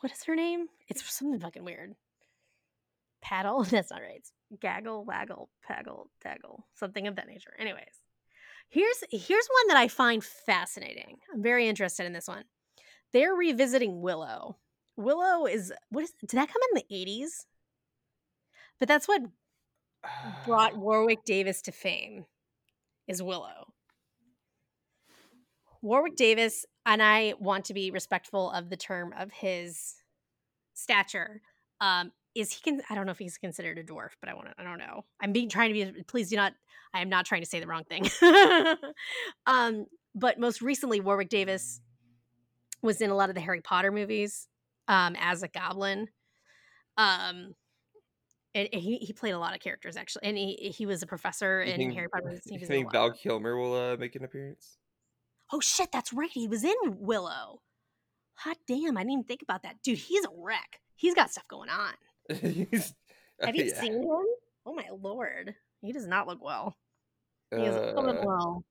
[0.00, 0.66] what is her name?
[0.88, 1.94] It's something fucking weird.
[3.22, 3.64] Paddle?
[3.70, 4.16] That's not right.
[4.16, 7.54] It's gaggle, waggle, paggle, daggle, something of that nature.
[7.58, 8.00] Anyways,
[8.68, 11.16] here's here's one that I find fascinating.
[11.32, 12.44] I'm very interested in this one.
[13.12, 14.58] They're revisiting Willow.
[14.96, 17.46] Willow is what is did that come in the 80s?
[18.78, 19.22] But that's what
[20.44, 22.24] brought Warwick Davis to fame
[23.08, 23.72] is Willow.
[25.82, 29.94] Warwick Davis, and I want to be respectful of the term of his
[30.74, 31.40] stature.
[31.80, 32.60] Um, is he?
[32.60, 34.54] can I don't know if he's considered a dwarf, but I want to.
[34.58, 35.04] I don't know.
[35.20, 36.02] I'm being trying to be.
[36.04, 36.52] Please do not.
[36.92, 38.08] I am not trying to say the wrong thing.
[39.46, 41.80] um, but most recently, Warwick Davis
[42.82, 44.48] was in a lot of the Harry Potter movies
[44.88, 46.08] um, as a goblin.
[46.96, 47.54] Um,
[48.54, 51.06] and and he, he played a lot of characters actually, and he he was a
[51.06, 52.30] professor You in think, Harry Potter.
[52.30, 52.92] you was in a think.
[52.92, 54.76] Val Kilmer will uh, make an appearance?
[55.52, 56.30] Oh shit, that's right.
[56.32, 57.60] He was in Willow.
[58.36, 59.76] Hot damn, I didn't even think about that.
[59.82, 60.80] Dude, he's a wreck.
[60.96, 61.92] He's got stuff going on.
[62.30, 62.66] Have you
[63.64, 63.80] yeah.
[63.80, 64.24] seen him?
[64.66, 65.54] Oh my lord.
[65.82, 66.76] He does not look well.
[67.50, 68.64] He does not look Uh, well.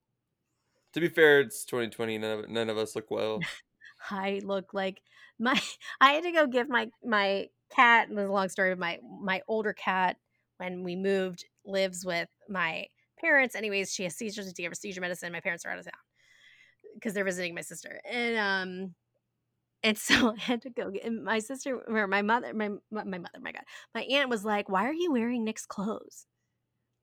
[0.94, 2.18] to be fair, it's 2020.
[2.20, 3.39] None of, none of us look well.
[4.12, 5.02] I look like
[5.38, 5.60] my
[6.00, 9.73] I had to go give my my cat was a long story my my older
[9.73, 10.17] cat
[10.58, 12.86] when we moved lives with my
[13.19, 15.79] parents anyways she has seizures and to give her seizure medicine my parents are out
[15.79, 15.93] of town
[16.95, 18.95] because they're visiting my sister and um
[19.84, 23.03] and so I had to go get and my sister or my mother my my
[23.03, 26.25] my mother my god my aunt was like why are you wearing Nick's clothes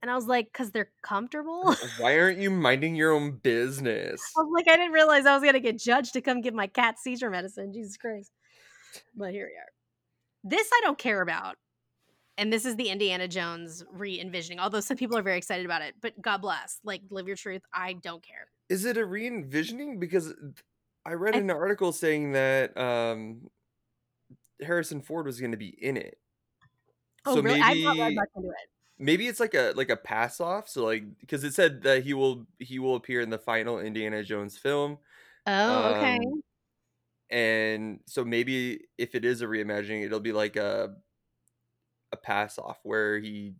[0.02, 4.22] and I was like because they're comfortable Why aren't you minding your own business?
[4.37, 6.66] I was like I didn't realize I was gonna get judged to come give my
[6.66, 8.31] cat seizure medicine Jesus Christ
[9.14, 9.76] but here we are.
[10.48, 11.56] This I don't care about.
[12.38, 15.82] And this is the Indiana Jones re envisioning, although some people are very excited about
[15.82, 15.94] it.
[16.00, 16.80] But God bless.
[16.85, 17.62] Like, live your truth.
[17.72, 18.48] I don't care.
[18.68, 19.98] Is it a re envisioning?
[19.98, 20.35] Because
[21.04, 23.48] I read I- an article saying that um,
[24.61, 26.18] Harrison Ford was going to be in it.
[27.24, 27.59] Oh, so really?
[27.61, 28.54] maybe I'm not read much into it.
[28.98, 30.68] maybe it's like a like a pass off.
[30.68, 34.22] So like because it said that he will he will appear in the final Indiana
[34.22, 34.98] Jones film.
[35.46, 36.16] Oh, okay.
[36.16, 36.42] Um,
[37.31, 40.95] and so maybe if it is a reimagining, it'll be like a
[42.12, 43.55] a pass off where he.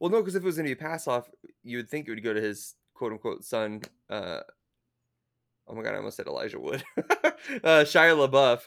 [0.00, 1.30] Well, no, because if it was going to be a pass off,
[1.62, 3.82] you would think it would go to his quote unquote son.
[4.10, 4.40] Uh,
[5.68, 6.82] oh my god, I almost said Elijah Wood.
[6.98, 8.62] uh, Shia LaBeouf.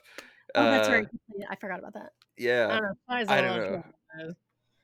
[0.56, 1.08] Oh, that's Uh, right.
[1.50, 2.12] I forgot about that.
[2.39, 2.93] I Yeah, don't know.
[3.08, 4.34] Sorry, I don't know.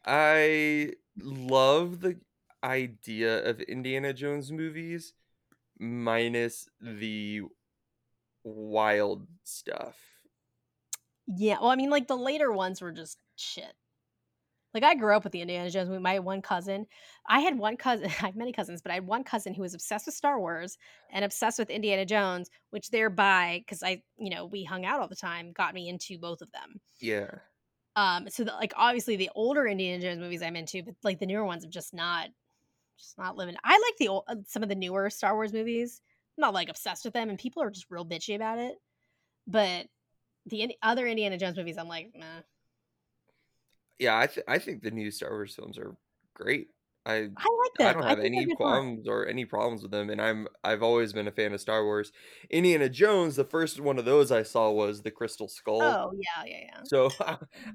[0.06, 2.18] I love the
[2.64, 5.14] idea of Indiana Jones movies,
[5.80, 7.44] minus the
[8.44, 10.00] wild stuff.
[11.28, 11.60] Yeah.
[11.60, 13.74] Well, I mean, like the later ones were just shit.
[14.74, 16.02] Like I grew up with the Indiana Jones movie.
[16.02, 16.88] My one cousin,
[17.28, 18.06] I had one cousin.
[18.22, 20.78] I have many cousins, but I had one cousin who was obsessed with Star Wars
[21.12, 25.08] and obsessed with Indiana Jones, which thereby, because I, you know, we hung out all
[25.08, 26.82] the time, got me into both of them.
[27.00, 27.42] Yeah,
[27.96, 31.26] Um, so that like obviously the older Indiana Jones movies I'm into, but like the
[31.28, 32.30] newer ones have just not,
[32.98, 33.56] just not living.
[33.64, 36.02] I like the old, uh, some of the newer Star Wars movies.
[36.38, 38.76] I'm not like obsessed with them, and people are just real bitchy about it.
[39.48, 39.88] But
[40.46, 42.42] the other Indiana Jones movies, I'm like, nah.
[44.00, 44.18] yeah.
[44.18, 45.96] I th- I think the new Star Wars films are
[46.34, 46.68] great.
[47.06, 47.88] I I like them.
[47.88, 51.12] I don't have they're any qualms or any problems with them, and I'm I've always
[51.12, 52.12] been a fan of Star Wars.
[52.50, 55.82] Indiana Jones, the first one of those I saw was the Crystal Skull.
[55.82, 56.80] Oh yeah, yeah, yeah.
[56.86, 57.10] So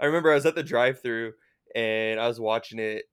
[0.00, 1.34] I remember I was at the drive-through
[1.74, 3.04] and I was watching it,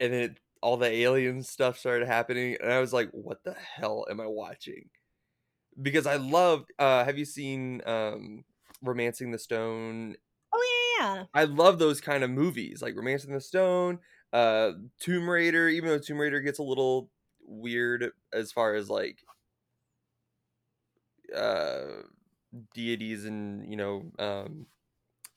[0.00, 3.54] and then it, all the alien stuff started happening, and I was like, "What the
[3.54, 4.90] hell am I watching?"
[5.80, 6.66] Because I love.
[6.78, 8.44] Uh, have you seen um,
[8.82, 10.16] *Romancing the Stone*?
[10.52, 11.24] Oh yeah, yeah.
[11.34, 14.00] I love those kind of movies, like *Romancing the Stone*,
[14.32, 15.68] uh, *Tomb Raider*.
[15.68, 17.10] Even though *Tomb Raider* gets a little
[17.46, 19.18] weird as far as like
[21.36, 22.02] uh
[22.74, 24.66] deities and you know um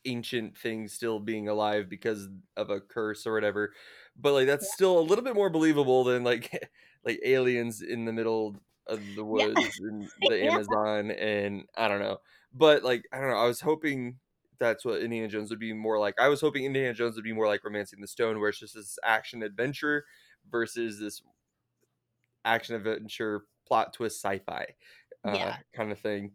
[0.06, 3.74] ancient things still being alive because of a curse or whatever
[4.16, 4.70] but like that's Yeah.
[4.70, 6.52] still a little bit more believable than like
[7.04, 8.56] like aliens in the middle
[8.88, 9.46] of the Yeah.
[9.46, 10.50] woods in the Yeah.
[10.50, 12.20] amazon and i don't know
[12.54, 14.20] but like i don't know i was hoping
[14.60, 17.34] that's what indiana jones would be more like i was hoping indiana jones would be
[17.34, 20.06] more like romancing the stone where it's just this action adventure
[20.50, 21.22] versus this
[22.46, 24.66] action adventure plot twist sci-fi
[25.24, 25.64] uh, Yeah.
[25.74, 26.34] kind of thing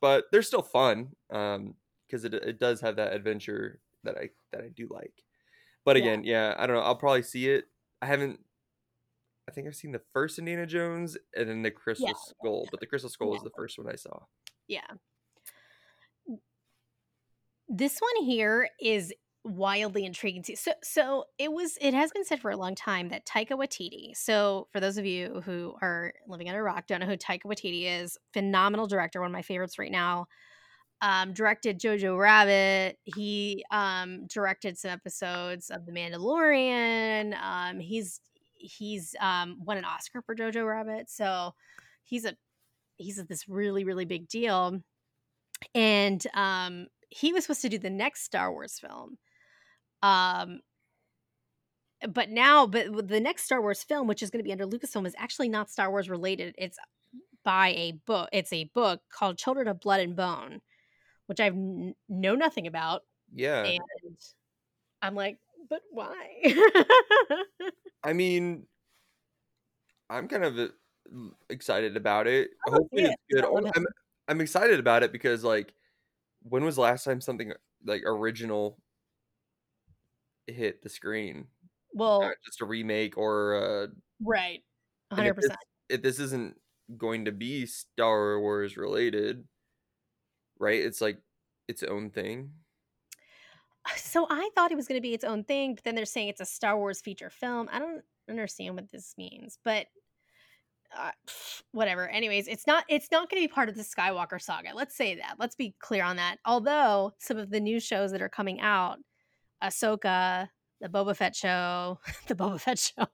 [0.00, 1.76] but they're still fun um
[2.06, 5.24] because it, it does have that adventure that i that i do like
[5.88, 7.64] but again yeah i don't know i'll probably see it
[8.02, 8.38] i haven't
[9.48, 12.14] i think i've seen the first indiana jones and then the crystal Yeah.
[12.14, 14.20] skull but the crystal skull was the first one i saw
[14.66, 14.86] Yeah.
[17.68, 19.12] This one here is
[19.44, 20.56] wildly intriguing too.
[20.56, 24.16] So so it was it has been said for a long time that Taika Waititi.
[24.16, 27.44] So for those of you who are living under a rock, don't know who Taika
[27.44, 30.26] Waititi is, phenomenal director, one of my favorites right now.
[31.00, 32.98] Um, directed Jojo Rabbit.
[33.04, 37.40] He um, directed some episodes of The Mandalorian.
[37.40, 38.20] Um, he's
[38.54, 41.08] he's um, won an Oscar for Jojo Rabbit.
[41.08, 41.54] So
[42.02, 42.36] he's a
[42.96, 44.82] he's this really really big deal.
[45.74, 49.18] And um, he was supposed to do the next Star Wars film.
[50.02, 50.60] Um,
[52.06, 55.06] but now, but the next Star Wars film, which is going to be under Lucasfilm,
[55.06, 56.54] is actually not Star Wars related.
[56.58, 56.78] It's
[57.44, 58.28] by a book.
[58.32, 60.60] It's a book called Children of Blood and Bone,
[61.28, 63.62] which I n- know nothing about, yeah.
[63.64, 63.80] and
[65.00, 65.38] I'm like,
[65.68, 66.54] but why?
[68.04, 68.64] i mean
[70.08, 70.68] i'm kind of uh,
[71.50, 72.50] excited about it.
[72.66, 73.44] Wanna hopefully it, it's good.
[73.44, 73.86] Oh, I'm,
[74.28, 75.72] I'm excited about it because like
[76.42, 77.52] when was the last time something
[77.84, 78.78] like original
[80.46, 81.46] hit the screen?
[81.94, 83.86] Well, not just a remake or uh
[84.22, 84.62] right,
[85.10, 85.58] and hundred if this, percent.
[85.88, 86.56] if this isn't
[86.96, 89.44] going to be Star Wars related,
[90.58, 90.80] right?
[90.80, 91.18] It's like
[91.68, 92.50] its own thing.
[93.96, 96.28] So I thought it was going to be its own thing, but then they're saying
[96.28, 97.68] it's a Star Wars feature film.
[97.72, 99.86] I don't understand what this means, but
[100.96, 101.10] uh,
[101.72, 102.08] whatever.
[102.08, 104.70] Anyways, it's not it's not going to be part of the Skywalker saga.
[104.74, 105.36] Let's say that.
[105.38, 106.36] Let's be clear on that.
[106.44, 108.98] Although some of the new shows that are coming out,
[109.62, 110.48] Ahsoka,
[110.80, 113.06] the Boba Fett show, the Boba Fett show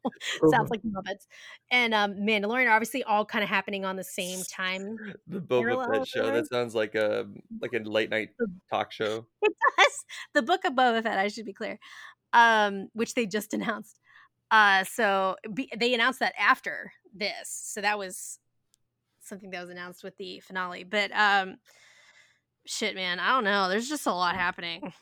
[0.51, 1.27] sounds like the Muppets,
[1.71, 4.97] and um, Mandalorian are obviously all kind of happening on the same time.
[5.27, 6.31] the Boba Fett show.
[6.31, 7.27] That sounds like a
[7.61, 8.31] like a late night
[8.71, 9.27] talk show.
[9.43, 10.05] It does.
[10.35, 11.79] The Book of Boba Fett, I should be clear,
[12.33, 13.99] um, which they just announced.
[14.51, 18.39] Uh, so be, they announced that after this, so that was
[19.21, 20.85] something that was announced with the finale.
[20.85, 21.57] But um,
[22.67, 23.19] shit, man.
[23.21, 23.69] I don't know.
[23.69, 24.93] There's just a lot happening.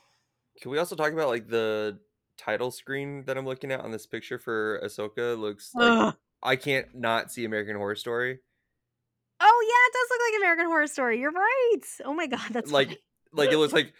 [0.61, 1.99] Can we also talk about like the
[2.37, 5.37] title screen that I'm looking at on this picture for Ahsoka?
[5.37, 6.15] Looks like.
[6.41, 8.39] I can't not see American Horror Story.
[9.39, 11.19] Oh yeah, it does look like American Horror Story.
[11.19, 11.81] You're right.
[12.05, 12.99] Oh my god, that's Like funny.
[13.33, 13.93] like it looks like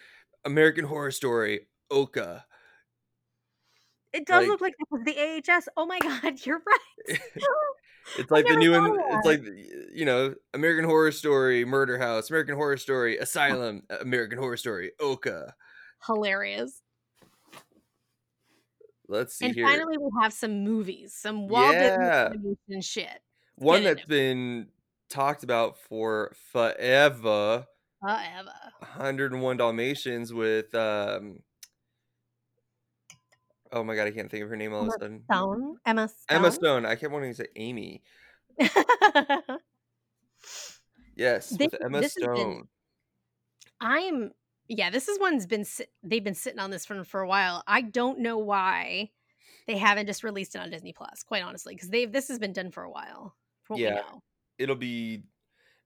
[0.45, 2.45] American Horror Story Oka.
[4.13, 4.73] It does like- look like
[5.05, 5.69] the AHS.
[5.75, 7.19] Oh my god, you're right.
[8.17, 8.99] It's like the new one.
[8.99, 9.41] It's like
[9.93, 15.55] you know, American Horror Story, Murder House, American Horror Story, Asylum, American Horror Story, Oka.
[16.05, 16.81] Hilarious.
[19.07, 19.67] Let's see And here.
[19.67, 22.27] finally, we have some movies, some Walt Disney Yeah.
[22.27, 23.21] animation shit.
[23.55, 24.67] One get into that's been
[25.09, 27.67] talked about for forever.
[28.01, 28.53] Forever.
[28.79, 31.39] 101 Dalmatians with um.
[33.71, 35.23] Oh my god, I can't think of her name all of a Emma sudden.
[35.25, 35.77] Stone.
[35.85, 36.25] Emma Stone.
[36.29, 36.85] Emma Stone.
[36.85, 38.01] I kept wanting to say Amy.
[41.15, 42.67] Yes, This- with Emma has been- Stone.
[43.79, 44.31] I'm
[44.67, 45.65] yeah, this is one's been
[46.03, 47.63] they've been sitting on this one for a while.
[47.67, 49.11] I don't know why
[49.67, 52.53] they haven't just released it on Disney Plus, quite honestly, because they've this has been
[52.53, 53.35] done for a while.
[53.73, 54.01] Yeah.
[54.57, 55.23] It'll be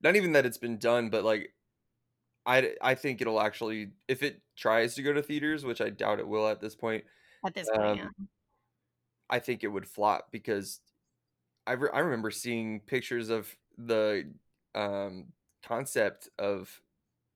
[0.02, 1.54] not even that it's been done, but like
[2.46, 6.18] I I think it'll actually if it tries to go to theaters, which I doubt
[6.18, 7.04] it will at this point.
[7.46, 8.08] At this point, Um, yeah.
[9.30, 10.80] I think it would flop because
[11.66, 14.32] I, re- I remember seeing pictures of the
[14.74, 15.26] um,
[15.62, 16.80] concept of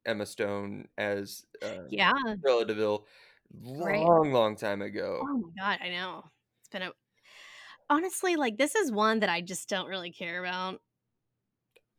[0.06, 2.12] Emma Stone as uh, Yeah.
[2.44, 3.06] Cruella de Vil
[3.54, 4.00] Right.
[4.00, 5.20] long, long time ago.
[5.22, 6.24] Oh my god, I know.
[6.60, 6.92] It's been a
[7.90, 10.80] honestly like this is one that I just don't really care about.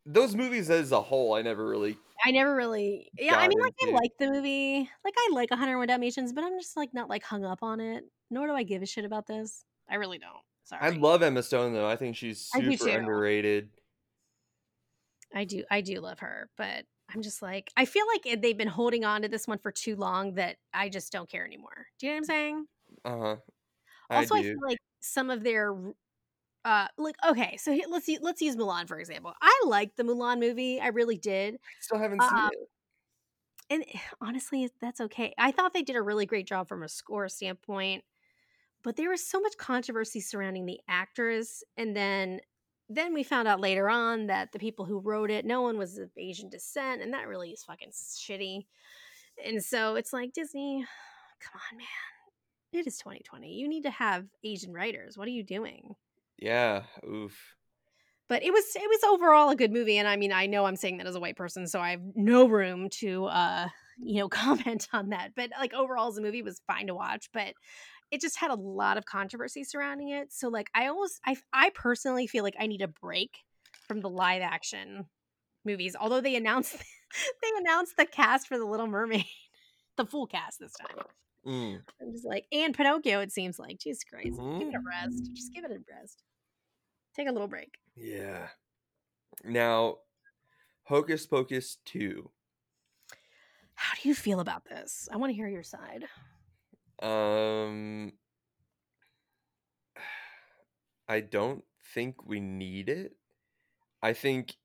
[0.06, 1.98] Those movies as a whole, I never really.
[2.26, 4.90] I never really yeah, I mean like I like the movie.
[5.06, 8.04] Like I like 101 Dalmatians, but I'm just like not like hung up on it.
[8.30, 9.66] Nor do I give a shit about this.
[9.90, 10.32] I really don't.
[10.64, 10.82] Sorry.
[10.82, 11.88] I love Emma Stone though.
[11.88, 12.92] I think she's super too.
[12.92, 13.70] underrated.
[15.36, 18.68] I do I do love her, but I'm just like I feel like they've been
[18.68, 21.88] holding on to this one for too long that I just don't care anymore.
[22.00, 22.66] Do you know what I'm saying?
[23.06, 23.36] Uh huh.
[24.10, 25.76] Also, I I, feel like some of their
[26.66, 29.34] uh like okay, so let's let's use Mulan for example.
[29.42, 30.80] I liked the Mulan movie.
[30.80, 31.58] I really did.
[31.82, 32.70] Still haven't seen um, it.
[33.70, 33.86] And
[34.22, 35.34] honestly, that's okay.
[35.38, 38.04] I thought they did a really great job from a score standpoint,
[38.84, 42.40] but there was so much controversy surrounding the actress, and then
[42.96, 45.98] then we found out later on that the people who wrote it, no one was
[45.98, 48.66] of Asian descent, and that really is fucking shitty.
[49.46, 50.86] And so it's like Disney,
[51.40, 51.88] come on, man.
[52.72, 53.52] It is 2020.
[53.54, 55.18] You need to have Asian writers.
[55.18, 55.96] What are you doing?
[56.38, 56.84] Yeah.
[57.08, 57.56] Oof.
[58.28, 60.76] but it was it was overall a good movie and i mean i know i'm
[60.76, 63.68] saying that as a white person so i have no room to uh
[64.00, 66.96] you know comment on that but like overall as a movie it was fine to
[66.96, 67.54] watch but
[68.14, 71.70] it just had a lot of controversy surrounding it so like i almost i i
[71.72, 73.40] personally feel like i need a break
[73.88, 75.06] from the live action
[75.66, 76.76] movies although they announced
[77.42, 79.26] they announced the cast for the little mermaid
[79.98, 81.06] the full cast this time
[81.46, 81.82] Mm.
[82.02, 85.54] i'm just like and pinocchio it seems like jesus christ give it a rest just
[85.54, 86.24] give it a rest
[87.14, 88.48] take a little break Yeah.
[89.44, 89.98] Now,
[90.84, 92.30] Hocus Pocus 2.
[93.76, 95.10] How do you feel about this?
[95.12, 96.06] I want to hear your side.
[97.02, 98.14] Um
[101.08, 101.64] I don't
[101.94, 103.16] think we need it.
[104.02, 104.56] I think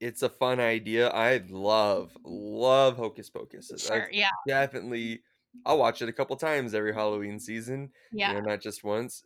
[0.00, 1.08] it's a fun idea.
[1.08, 3.72] I love love Hocus Pocus.
[3.78, 4.08] Sure.
[4.12, 4.28] Yeah.
[4.46, 5.22] definitely
[5.64, 7.90] I'll watch it a couple times every Halloween season.
[8.12, 8.32] Yeah.
[8.32, 9.22] you know, not just once.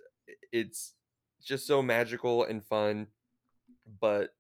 [0.53, 0.95] It's
[1.43, 3.09] just so magical and fun,
[4.01, 4.31] but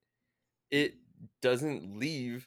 [0.70, 0.94] it
[1.40, 2.46] doesn't leave.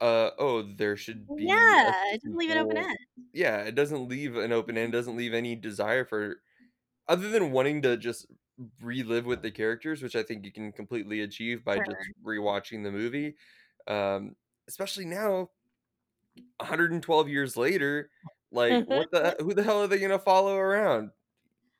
[0.00, 1.44] Uh oh, there should be.
[1.44, 1.92] Yeah.
[2.12, 2.98] It doesn't leave it open end.
[3.32, 4.92] Yeah, it doesn't leave an open end.
[4.92, 6.42] Doesn't leave any desire for,
[7.08, 8.26] other than wanting to just
[8.82, 12.92] relive with the characters, which I think you can completely achieve by just rewatching the
[12.92, 13.36] movie.
[13.86, 14.36] Um,
[14.68, 15.50] especially now,
[16.58, 18.10] 112 years later,
[18.50, 21.10] like what the who the hell are they gonna follow around?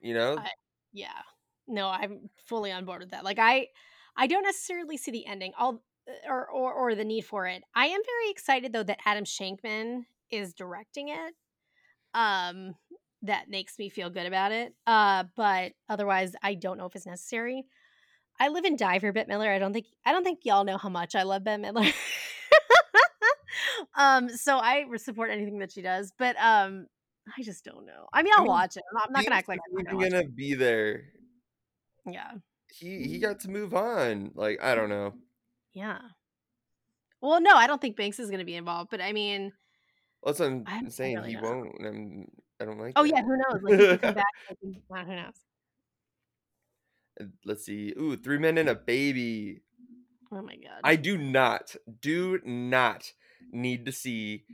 [0.00, 0.46] You know,
[0.92, 1.22] Yeah.
[1.68, 3.24] No, I'm fully on board with that.
[3.24, 3.68] Like I
[4.16, 5.84] I don't necessarily see the ending all
[6.28, 7.62] or or, or the need for it.
[7.74, 11.34] I am very excited though that Adam Shankman is directing it.
[12.14, 12.74] Um
[13.22, 14.74] that makes me feel good about it.
[14.86, 17.64] Uh but otherwise I don't know if it's necessary.
[18.38, 19.54] I live and die for Bette Midler.
[19.54, 21.92] I don't think I don't think y'all know how much I love Bette Midler.
[23.96, 26.86] um, so I support anything that she does, but um,
[27.36, 28.07] I just don't know.
[28.12, 28.82] I mean, I'll mean, watch it.
[28.90, 31.04] I'm not, I'm not gonna act like I'm gonna gonna be there.
[32.07, 32.32] Yeah,
[32.72, 34.32] He he got to move on.
[34.34, 35.14] Like I don't know.
[35.76, 35.98] Yeah.
[37.20, 39.52] Well, no, I don't think Banks is gonna be involved, but I mean,
[40.24, 41.16] That's what I'm I- I saying.
[41.16, 41.44] really he don't.
[41.44, 41.86] won't.
[41.86, 42.26] I'm,
[42.60, 42.92] I don't like.
[42.96, 43.12] oh that.
[43.14, 43.62] yeah, who knows?
[43.62, 44.24] Like, he could come back.
[44.88, 45.32] Well, who knows?
[47.20, 47.94] Uh, Let's see.
[47.98, 49.62] Ooh, three men and a baby.
[50.32, 50.80] Oh my god.
[50.84, 53.12] I do not, do not
[53.52, 54.44] need to see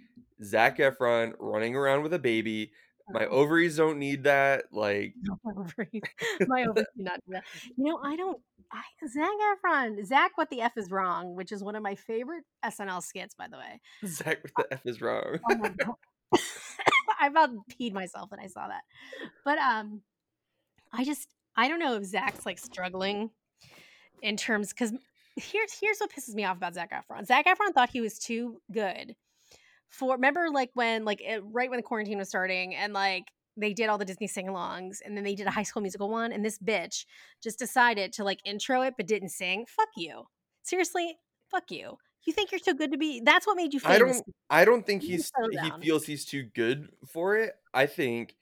[0.44, 2.72] Zac Efron running around with a baby.
[3.10, 3.30] My Oh.
[3.40, 4.64] ovaries don't need that.
[4.72, 5.14] Like,
[5.44, 6.02] My ovaries,
[6.46, 7.44] my ovaries do not do that.
[7.76, 8.38] You know, I don't.
[8.72, 9.28] I, Zac
[9.64, 13.34] Efron, Zach, what the f is wrong, which is one of my favorite SNL skits,
[13.34, 13.80] by the way.
[14.06, 15.38] Zach, what the F is wrong.
[15.50, 15.94] Oh my god,
[17.20, 18.82] I about peed myself when I saw that.
[19.44, 20.00] But um,
[20.92, 23.30] I just I don't know if Zach's like struggling
[24.22, 24.92] in terms because
[25.36, 27.26] here's here's what pisses me off about Zac Efron.
[27.26, 29.14] Zac Efron thought he was too good
[29.92, 33.24] for remember like when like it, right when the quarantine was starting and like
[33.56, 36.32] they did all the Disney sing-alongs and then they did a High School Musical one
[36.32, 37.04] and this bitch
[37.42, 39.66] just decided to like intro it but didn't sing.
[39.66, 40.24] Fuck you.
[40.62, 41.16] Seriously,
[41.50, 41.98] fuck you.
[42.26, 43.20] You think you're too good to be?
[43.24, 46.88] That's what made you I don't I don't think he's he feels he's too good
[47.06, 47.54] for it.
[47.74, 48.36] I think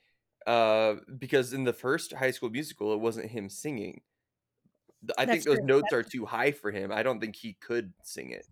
[0.46, 4.02] uh because in the first high school musical it wasn't him singing.
[5.16, 5.66] I think those true.
[5.66, 6.92] notes are too high for him.
[6.92, 8.46] I don't think he could sing it.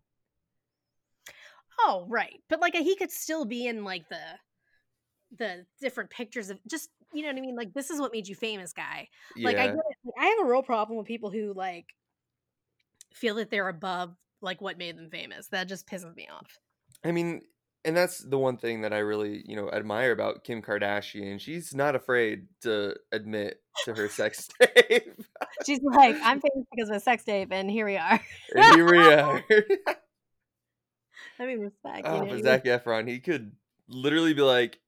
[1.81, 2.41] Oh, right.
[2.49, 4.19] But like he could still be in like the
[5.37, 7.57] the different pictures of just you know what I mean?
[7.57, 9.09] Like this is what made you famous, guy.
[9.37, 10.15] Like I get it.
[10.19, 11.87] I have a real problem with people who like
[13.15, 15.49] feel that they're above like what made them famous.
[15.49, 16.59] That just pisses me off.
[17.05, 17.43] I mean,
[17.85, 21.41] and that's the one thing that I really, you know, admire about Kim Kardashian.
[21.41, 25.23] She's not afraid to admit to her sex tape.
[25.65, 28.21] She's like, I'm famous because of a sex tape, and here we are.
[28.55, 29.43] and here we are.
[31.41, 32.03] I mean, respect.
[32.07, 33.53] oh, you know, but you- Zac Efron, he could
[33.89, 34.79] literally be like,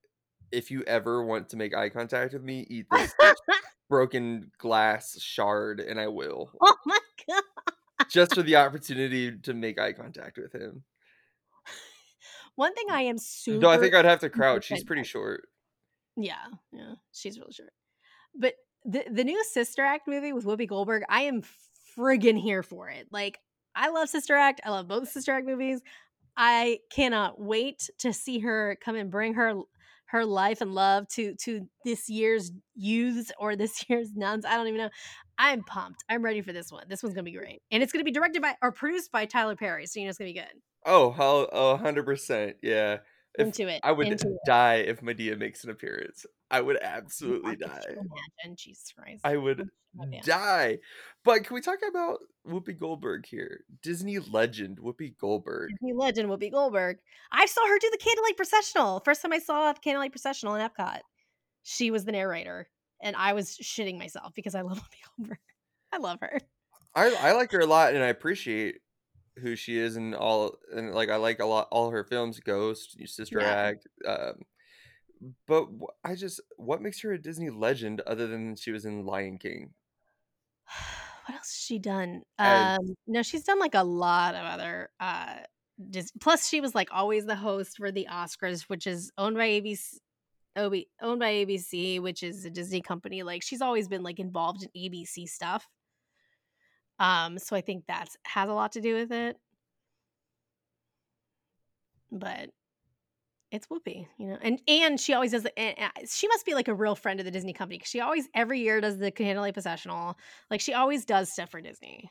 [0.52, 3.12] if you ever want to make eye contact with me, eat this
[3.88, 6.50] broken glass shard, and I will.
[6.60, 6.98] oh my
[7.28, 7.42] god.
[8.10, 10.84] Just for the opportunity to make eye contact with him.
[12.56, 13.60] One thing I am super.
[13.60, 14.64] No, I think I'd have to crouch.
[14.64, 15.48] She's pretty short.
[16.16, 16.34] Yeah,
[16.72, 17.72] yeah, she's really short.
[18.34, 21.42] But the the new Sister Act movie with Whoopi Goldberg, I am
[21.96, 23.08] friggin' here for it.
[23.10, 23.38] Like,
[23.74, 24.60] I love Sister Act.
[24.64, 25.80] I love both Sister Act movies.
[26.36, 29.54] I cannot wait to see her come and bring her
[30.10, 34.44] her life and love to to this year's youths or this year's nuns.
[34.44, 34.90] I don't even know.
[35.38, 36.04] I'm pumped.
[36.08, 36.84] I'm ready for this one.
[36.88, 39.56] This one's gonna be great, and it's gonna be directed by or produced by Tyler
[39.56, 40.52] Perry, so you know it's gonna be good.
[40.86, 42.54] Oh, how oh, 100%.
[42.62, 42.98] Yeah.
[43.40, 43.80] If into it.
[43.82, 44.38] I would into it.
[44.46, 46.26] die if Madea makes an appearance.
[46.50, 47.82] I would Oh, absolutely could die.
[47.88, 49.20] Imagine, Jesus Christ.
[49.24, 50.20] I would oh, oh, yeah.
[50.24, 50.78] die.
[51.24, 53.64] But can we talk about Whoopi Goldberg here?
[53.82, 55.70] Disney legend Whoopi Goldberg.
[55.70, 56.98] Disney legend Whoopi Goldberg.
[57.32, 59.00] I saw her do the Candlelight Processional.
[59.04, 61.00] First time I saw the Candlelight Processional in Epcot.
[61.62, 62.68] She was the narrator,
[63.02, 65.38] and I was shitting myself because I love Whoopi Goldberg.
[65.92, 66.40] I love her.
[66.94, 68.76] I I like her a lot and I appreciate
[69.38, 72.96] who she is and all and like I like a lot all her films Ghost,
[73.06, 73.48] Sister Yeah.
[73.48, 74.42] Act um
[75.46, 75.68] but
[76.04, 79.70] I just what makes her a Disney legend other than she was in Lion King?
[81.26, 82.22] What else has she done?
[82.38, 84.90] And- Um, no, she's done like a lot of other.
[84.98, 85.36] Uh,
[85.90, 89.48] Dis- plus, she was like always the host for the Oscars, which is owned by
[89.48, 89.98] ABC.
[90.56, 93.22] OB, owned by ABC, which is a Disney company.
[93.22, 95.68] Like she's always been like involved in ABC stuff.
[97.00, 99.38] Um, so I think that has a lot to do with it.
[102.12, 102.50] But
[103.50, 105.44] it's Whoopi, you know, and and she always does.
[105.44, 108.00] The, and, she must be like a real friend of the Disney company because she
[108.00, 110.18] always every year does the Candlelight Processional.
[110.50, 112.10] Like she always does stuff for Disney.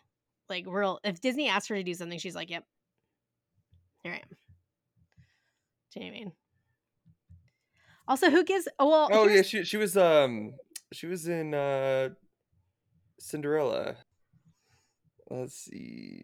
[0.49, 2.63] Like real, if Disney asks her to do something, she's like, "Yep,
[4.03, 4.37] here I am."
[5.93, 6.31] Do you know what I mean?
[8.07, 8.67] Also, who gives?
[8.79, 10.53] Oh, well, Oh yeah, she she was um
[10.91, 12.09] she was in uh
[13.19, 13.97] Cinderella.
[15.29, 16.23] Let's see.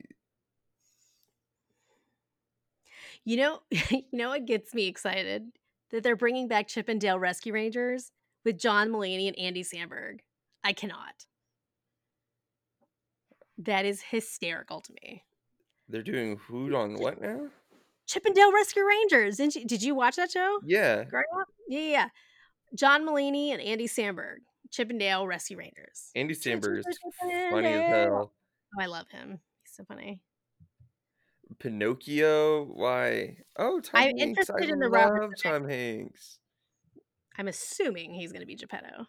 [3.23, 5.51] You know, you know what gets me excited
[5.91, 8.11] that they're bringing back Chip 'n' Dale Rescue Rangers
[8.43, 10.19] with John Mulaney and Andy Samberg.
[10.63, 11.25] I cannot.
[13.57, 15.23] That is hysterical to me.
[15.87, 17.47] They're doing who on what now?
[18.07, 19.37] Chip 'n' Dale Rescue Rangers.
[19.37, 21.03] Didn't you, did you watch that show Yeah.
[21.03, 21.47] growing up?
[21.67, 22.09] Yeah, yeah, yeah.
[22.75, 24.37] John Mulaney and Andy Samberg.
[24.71, 26.11] Chip 'n' Dale Rescue Rangers.
[26.15, 26.99] Andy Samberg is
[27.49, 28.33] funny as hell.
[28.73, 29.39] Oh, I love him.
[29.63, 30.21] He's so funny.
[31.59, 33.37] Pinocchio, why?
[33.57, 34.21] Oh, Tom I'm Hanks.
[34.21, 36.39] interested I in the Robert love Tom Hanks.
[37.37, 39.05] I'm assuming he's going to be Geppetto.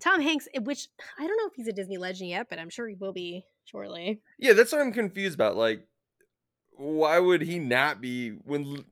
[0.00, 2.70] Tom Hanks, eh, which I don't know if he's a Disney legend yet, but I'm
[2.70, 4.20] sure he will be shortly.
[4.38, 5.56] Yeah, that's what I'm confused about.
[5.56, 5.86] Like,
[6.70, 8.84] why would he not be when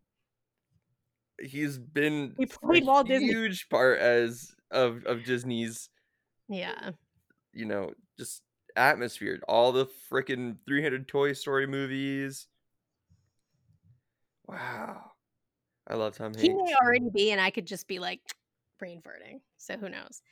[1.41, 3.29] he's been He a played Walt Disney.
[3.29, 5.91] huge part as of of Disney's,
[6.49, 6.91] Yeah.
[7.53, 8.43] you know, just
[8.77, 9.41] atmosphere.
[9.49, 12.47] All the freaking 300 Toy Story movies.
[14.47, 15.13] Wow,
[15.89, 16.43] I love Tom Hanks.
[16.43, 18.21] He may already be, and I could just be like
[18.79, 19.41] brain farting.
[19.57, 20.23] So who knows?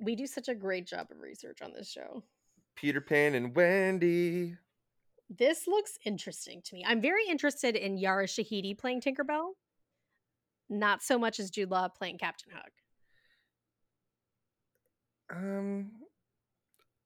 [0.00, 2.24] We do such a great job of research on this show.
[2.74, 4.56] Peter Pan and Wendy.
[5.28, 6.84] This looks interesting to me.
[6.86, 9.50] I'm very interested in Yara Shahidi playing Tinkerbell.
[10.68, 12.72] Not so much as Jude Law playing Captain Hook.
[15.32, 15.90] Um,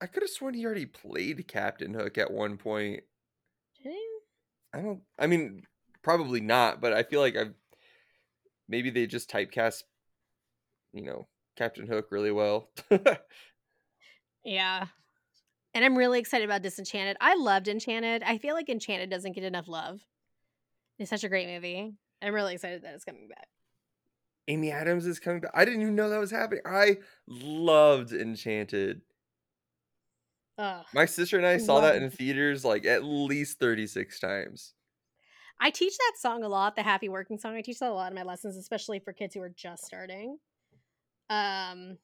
[0.01, 3.05] I could have sworn he already played Captain Hook at one point.
[3.83, 4.07] Did he?
[4.73, 5.03] I don't.
[5.19, 5.63] I mean,
[6.03, 7.55] probably not, but I feel like I've
[8.69, 9.85] maybe they just typecast,
[10.93, 12.71] you know, Captain Hook really well.
[14.45, 14.87] Yeah.
[15.73, 17.17] And I'm really excited about Disenchanted.
[17.21, 18.23] I loved Enchanted.
[18.23, 20.01] I feel like Enchanted doesn't get enough love.
[20.99, 21.95] It's such a great movie.
[22.23, 23.49] I'm really excited that it's coming back.
[24.47, 25.51] Amy Adams is coming back.
[25.55, 26.63] I didn't even know that was happening.
[26.65, 29.01] I loved Enchanted.
[30.59, 30.85] Ugh.
[30.95, 34.75] My sister and I saw that in theaters like at least 36 times.
[35.61, 37.57] I teach that song a lot, the happy working song.
[37.57, 40.39] I teach that a lot in my lessons, especially for kids who are just starting.
[41.31, 41.99] Um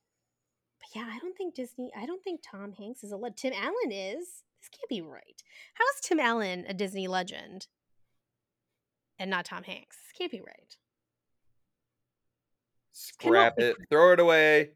[0.80, 3.52] but yeah, I don't think Disney I don't think Tom Hanks is a le- Tim
[3.54, 4.42] Allen is.
[4.60, 5.42] This can't be right.
[5.74, 7.66] How is Tim Allen a Disney legend?
[9.18, 9.96] And not Tom Hanks.
[9.96, 10.76] This can't be right.
[12.92, 13.76] Scrap it.
[13.90, 14.70] Throw it away.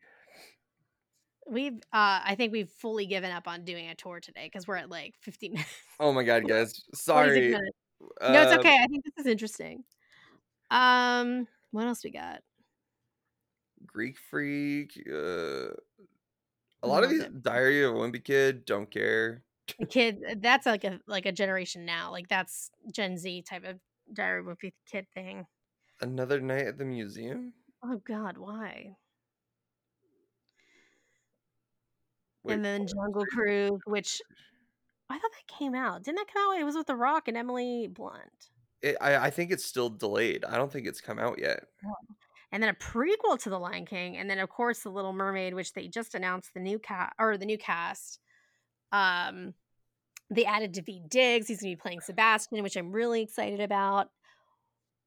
[1.49, 4.77] We've uh I think we've fully given up on doing a tour today because we're
[4.77, 5.71] at like 15 minutes.
[6.01, 6.83] Oh my god, guys.
[6.95, 7.51] Sorry.
[7.51, 7.59] No,
[8.43, 8.77] it's Uh, okay.
[8.83, 9.85] I think this is interesting.
[10.71, 12.41] Um, what else we got?
[13.87, 15.01] Greek Freak.
[15.11, 15.69] Uh,
[16.83, 17.43] a lot of these it.
[17.43, 19.43] Diary of a Wimpy Kid don't care.
[19.89, 22.11] Kid that's like a like a generation now.
[22.11, 23.79] Like that's Gen Z type of
[24.13, 25.47] diary of a Wimpy kid thing.
[26.01, 27.55] Another night at the museum.
[27.83, 28.97] Oh god, why?
[32.45, 32.87] Wait, and then?
[32.87, 34.21] Jungle Cruise, which
[35.11, 36.03] I thought that came out.
[36.03, 36.61] Didn't that come out?
[36.61, 38.51] It was with The Rock and Emily Blunt.
[38.83, 40.45] It, I, I think it's still delayed.
[40.45, 41.65] I don't think it's come out yet.
[42.53, 45.55] And then a prequel to The Lion King, and then of course The Little Mermaid,
[45.55, 48.21] which they just announced the new cast or the new cast.
[48.93, 49.55] Um,
[50.31, 51.49] they added Daveed Diggs.
[51.49, 54.09] He's gonna be playing Sebastian, which I'm really excited about.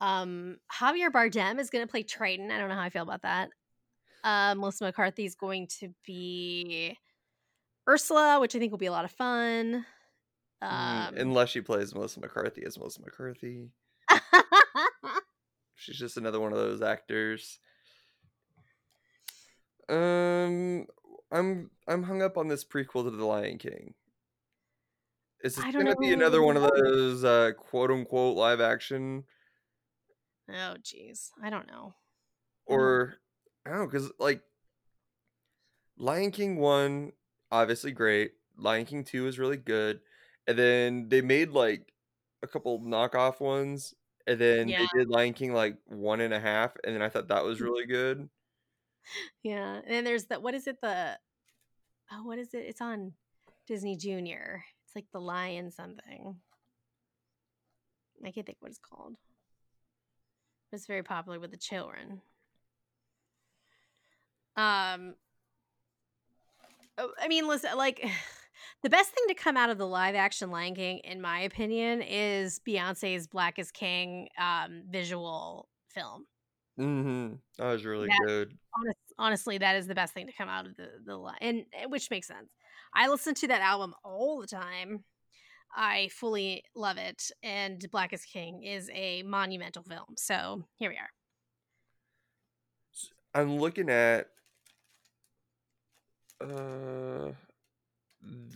[0.02, 2.52] Um, Javier Bardem is gonna play Triton.
[2.52, 3.50] I don't know how I feel about that.
[4.24, 6.98] Um, Melissa McCarthy is going to be
[7.88, 9.86] Ursula, which I think will be a lot of fun.
[10.64, 13.70] Mm, Um, unless she plays Melissa McCarthy as Melissa McCarthy.
[15.76, 17.60] She's just another one of those actors.
[19.90, 20.86] Um,
[21.32, 23.94] I'm I'm hung up on this prequel to The Lion King.
[25.44, 29.24] Is this gonna be another one of those uh, quote unquote live action,
[30.50, 31.94] oh, jeez, I don't know.
[32.66, 33.14] Or
[33.66, 34.42] I don't know, because like
[35.98, 37.12] Lion King one,
[37.52, 38.34] obviously great.
[38.58, 40.02] Lion King two is really good,
[40.48, 41.94] and then they made like
[42.44, 43.94] a couple knockoff ones,
[44.26, 44.80] and then Yeah.
[44.94, 47.62] they did Lion King like one and a half, and then I thought that was
[47.62, 48.30] really good.
[49.44, 51.18] Yeah, and then there's the what is it the
[52.12, 52.66] oh what is it?
[52.66, 53.14] It's on
[53.68, 54.64] Disney Junior.
[54.86, 56.36] It's like the Lion something.
[58.26, 59.16] I can't think what it's called.
[60.74, 62.22] It's very popular with the children.
[64.56, 65.16] Um,
[66.98, 68.04] I mean, listen, like
[68.84, 72.02] the best thing to come out of the live action Lion King, in my opinion,
[72.02, 76.26] is Beyonce's "Black is King" um, visual film.
[76.80, 77.36] Mm-hmm.
[77.58, 78.58] That was really That- good.
[78.78, 81.92] honest, honestly, that is the best thing to come out of the the and and
[81.92, 82.50] which makes sense.
[82.94, 85.04] I listen to that album all the time.
[85.76, 90.16] I fully love it, and Black is King is a monumental film.
[90.16, 91.10] So here we are.
[93.34, 94.28] I'm looking at
[96.42, 97.32] uh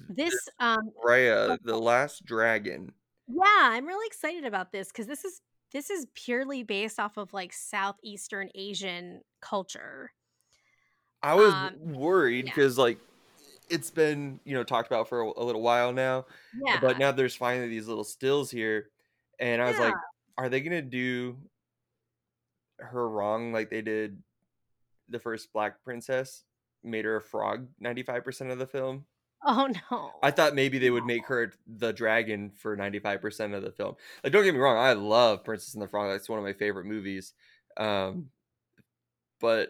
[0.10, 2.94] This, um, Raya, the Last Dragon.
[3.28, 7.34] yeah, I'm really excited about this because this is this is purely based off of
[7.34, 10.12] like southeastern Asian culture.
[11.24, 12.52] I was Um, worried yeah.
[12.54, 13.00] because like
[13.70, 16.26] it's been you know talked about for a, a little while now,
[16.66, 18.90] Yeah, but now there's finally these little stills here,
[19.40, 19.96] and I was like,
[20.38, 21.38] are they gonna do
[22.80, 24.22] her wrong like they did
[25.10, 26.44] the first Black Princess?
[26.84, 29.06] Made her a frog 95% of the film.
[29.46, 33.72] oh no, I thought maybe they would make her the dragon for 95% of the
[33.72, 33.96] film.
[34.24, 36.12] Like, don't get me wrong, I love Princess and the Frog.
[36.12, 37.34] That's one of my favorite movies.
[37.78, 38.28] Um,
[39.40, 39.70] but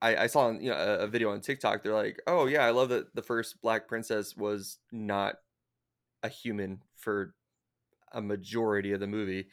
[0.00, 1.82] I, I saw you know a, a video on TikTok.
[1.82, 5.36] They're like, "Oh yeah, I love that the first Black Princess was not
[6.22, 7.34] a human for
[8.12, 9.48] a majority of the movie."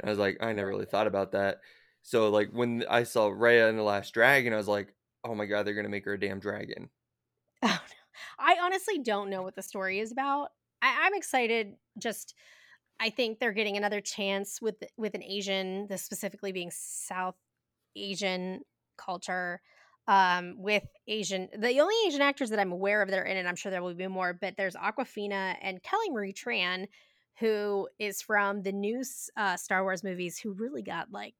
[0.00, 1.60] And I was like, I never really thought about that.
[2.02, 4.94] So like when I saw Raya and the Last Dragon, I was like,
[5.28, 6.90] "Oh my god, they're gonna make her a damn dragon."
[7.62, 7.94] Oh, no.
[8.38, 10.50] I honestly don't know what the story is about.
[10.82, 11.74] I, I'm excited.
[11.98, 12.34] Just,
[13.00, 17.36] I think they're getting another chance with with an Asian, this specifically being South
[17.96, 18.62] Asian
[18.98, 19.60] culture.
[20.08, 21.48] um, with Asian.
[21.56, 23.82] The only Asian actors that I'm aware of that are in it, I'm sure there
[23.82, 26.86] will be more, but there's Awkwafina and Kelly Marie Tran,
[27.40, 29.02] who is from the new
[29.36, 31.34] uh, Star Wars movies, who really got like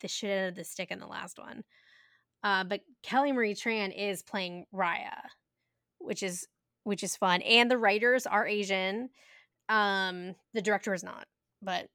[0.00, 1.64] the shit out of the stick in the last one.
[2.42, 5.20] Uh, but Kelly Marie Tran is playing Raya,
[5.98, 6.46] which is
[6.84, 9.10] which is fun, and the writers are Asian.
[9.68, 11.26] Um, the director is not,
[11.60, 11.88] but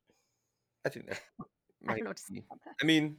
[0.86, 1.22] I think that.
[1.88, 2.44] I don't know what to say.
[2.82, 3.18] I mean,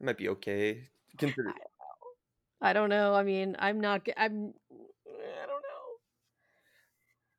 [0.00, 0.88] it might be okay.
[1.18, 1.52] Consider.
[2.60, 3.14] I don't know.
[3.14, 4.06] I mean, I'm not.
[4.16, 4.54] I'm.
[5.10, 5.84] I don't know.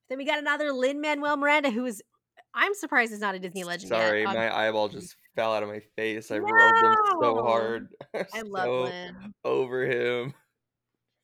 [0.09, 2.01] Then we got another Lin Manuel Miranda, who is.
[2.53, 3.89] I'm surprised he's not a Disney legend.
[3.89, 4.29] Sorry, yet.
[4.29, 6.31] Um, my eyeball just fell out of my face.
[6.31, 7.89] I rolled him so hard.
[8.13, 9.33] I love so Lin.
[9.43, 10.33] over him.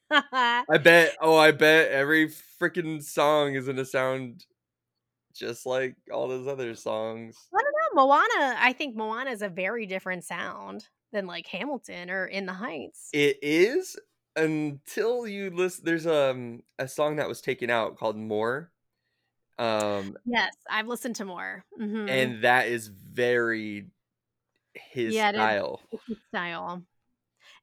[0.12, 1.16] I bet.
[1.22, 4.46] Oh, I bet every freaking song is gonna sound
[5.34, 7.38] just like all those other songs.
[7.54, 8.06] I don't know.
[8.06, 8.56] Moana.
[8.60, 13.10] I think Moana is a very different sound than like Hamilton or In the Heights.
[13.14, 13.98] It is
[14.36, 15.86] until you listen.
[15.86, 18.72] There's um a song that was taken out called "More,"
[19.58, 21.64] um, yes, I've listened to more.
[21.80, 22.10] Mhm.
[22.10, 23.88] and that is very
[24.76, 25.82] his Yeah, style.
[26.08, 26.86] his style.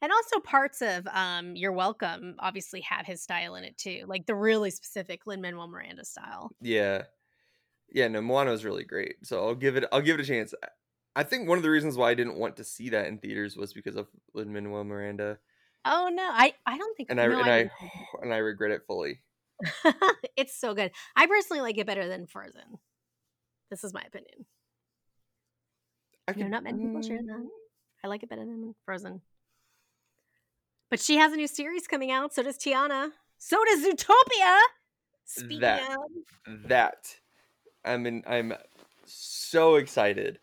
[0.03, 4.05] And also parts of um You're Welcome obviously have his style in it too.
[4.09, 6.53] Like the really specific Lin Manuel Miranda style.
[6.61, 7.05] Yeah,
[7.91, 8.09] yeah.
[8.09, 9.27] No, Moana was really great.
[9.27, 9.85] So I'll give it.
[9.93, 10.55] I'll give it a chance.
[10.63, 10.69] I-
[11.17, 13.57] I think one of the reasons why I didn't want to see that in theaters
[13.57, 15.41] was because of Lin Manuel Miranda,
[15.85, 17.73] Oh no, I I don't think and I no, and I didn't.
[18.23, 19.23] and I regret it fully.
[20.37, 20.93] it's so good.
[21.17, 22.79] I personally like it better than Frozen.
[23.71, 24.47] This is my opinion.
[26.29, 27.37] I know not many people share that.
[27.41, 27.47] Mm,
[28.05, 29.21] I like it better than Frozen.
[30.91, 32.35] But she has a new series coming out.
[32.35, 33.11] So does Tiana.
[33.39, 34.59] So does Zootopia.
[35.25, 35.97] Speaking That-
[36.47, 37.17] of, That
[37.85, 38.23] I'm in.
[38.27, 38.53] I'm
[39.07, 40.39] so excited.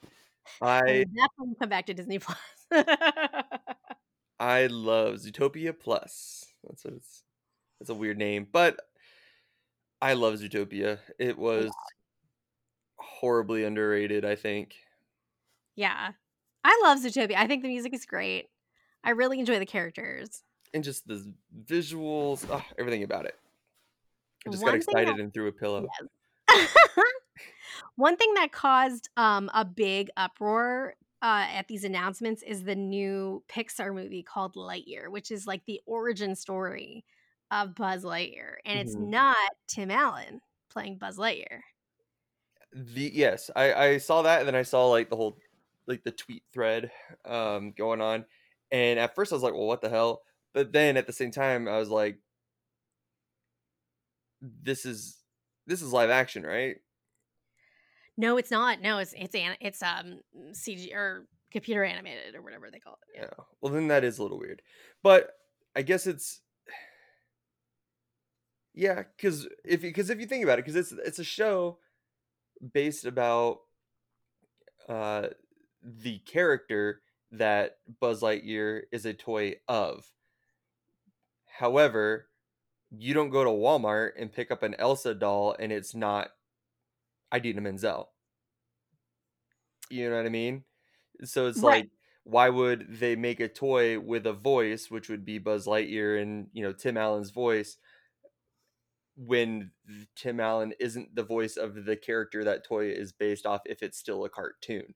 [0.61, 2.37] I I definitely come back to Disney Plus.
[4.39, 6.45] I love Zootopia Plus.
[6.63, 7.23] That's what it's.
[7.79, 8.79] That's a weird name, but
[10.01, 10.99] I love Zootopia.
[11.19, 11.71] It was
[12.97, 14.23] horribly underrated.
[14.25, 14.75] I think.
[15.75, 16.11] Yeah,
[16.63, 17.35] I love Zootopia.
[17.35, 18.47] I think the music is great.
[19.03, 20.43] I really enjoy the characters.
[20.73, 21.33] and just the
[21.65, 23.35] visuals, ugh, everything about it.
[24.47, 25.87] I just One got thing that- excited and threw a pillow.
[27.97, 33.43] One thing that caused um, a big uproar uh, at these announcements is the new
[33.49, 37.05] Pixar movie called Lightyear, which is like the origin story
[37.51, 39.09] of Buzz Lightyear, and it's Mhm.
[39.09, 39.35] not
[39.67, 41.61] Tim Allen playing Buzz Lightyear.
[42.73, 45.37] The yes, I I saw that, and then I saw like the whole
[45.87, 46.91] like the tweet thread
[47.25, 48.25] um going on,
[48.71, 50.21] and at first I was like, well, what the hell?
[50.53, 52.17] But then at the same time, I was like,
[54.41, 55.17] this is
[55.67, 56.77] this is live action, right?
[58.17, 58.81] No, it's not.
[58.81, 60.19] No, it's it's an, it's um
[60.51, 63.21] CG or computer animated or whatever they call it.
[63.21, 63.43] Yeah.
[63.61, 64.61] Well, then that is a little weird,
[65.03, 65.31] but
[65.75, 66.41] I guess it's
[68.73, 71.79] yeah, because if because if you think about it, because it's it's a show
[72.73, 73.59] based about
[74.87, 75.27] uh
[75.85, 80.11] the character that Buzz Lightyear is a toy of.
[81.57, 82.29] However,
[82.91, 86.31] you don't go to Walmart and pick up an Elsa doll and it's not
[87.31, 88.13] Idina Menzel.
[89.89, 90.63] You know what I mean?
[91.23, 91.63] So it's Right.
[91.63, 91.89] like,
[92.23, 96.49] why would they make a toy with a voice, which would be Buzz Lightyear and
[96.53, 97.77] you know Tim Allen's voice,
[99.17, 99.71] when
[100.15, 103.97] Tim Allen isn't the voice of the character that toy is based off if it's
[103.97, 104.93] still a cartoon?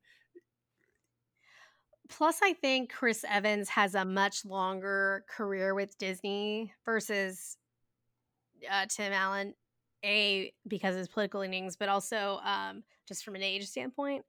[2.10, 7.58] Plus, I think Chris Evans has a much longer career with Disney versus
[8.70, 9.54] uh, Tim Allen.
[10.06, 14.24] A because of his political leanings, but also um, just from an age standpoint.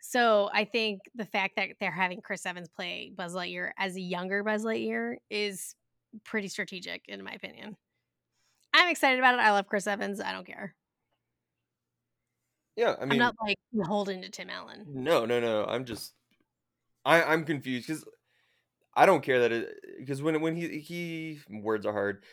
[0.00, 4.00] So I think the fact that they're having Chris Evans play Buzz Lightyear as a
[4.00, 5.74] younger Buzz Lightyear is
[6.22, 7.76] pretty strategic, in my opinion.
[8.72, 9.40] I'm excited about it.
[9.40, 10.20] I love Chris Evans.
[10.20, 10.76] I don't care.
[12.76, 14.84] Yeah, I mean, am not like beholden to Tim Allen.
[14.86, 15.64] No, no, no.
[15.64, 16.14] I'm just,
[17.06, 18.04] I, I'm confused because
[18.94, 22.24] I don't care that it because when when he he words are hard.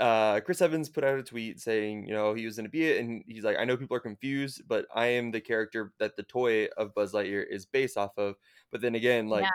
[0.00, 2.88] Uh, Chris Evans put out a tweet saying, you know, he was going to be
[2.88, 6.16] it, and he's like, I know people are confused, but I am the character that
[6.16, 8.36] the toy of Buzz Lightyear is based off of.
[8.70, 9.50] But then again, like Yeah.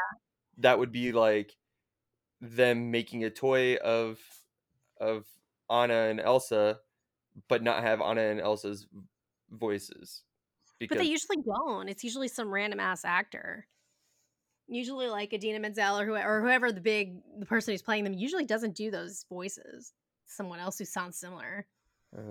[0.59, 1.57] that would be like
[2.39, 4.19] them making a toy of
[4.99, 5.25] of
[5.71, 6.79] Anna and Elsa,
[7.47, 8.87] but not have Anna and Elsa's
[9.49, 10.23] voices.
[10.79, 11.89] But they usually don't.
[11.89, 13.67] It's usually some random ass actor.
[14.67, 18.13] Usually like Idina Menzel or whoever, or whoever the big the person who's playing them
[18.13, 19.93] usually doesn't do those voices.
[20.25, 21.65] Someone else who sounds similar.
[22.17, 22.21] Uh,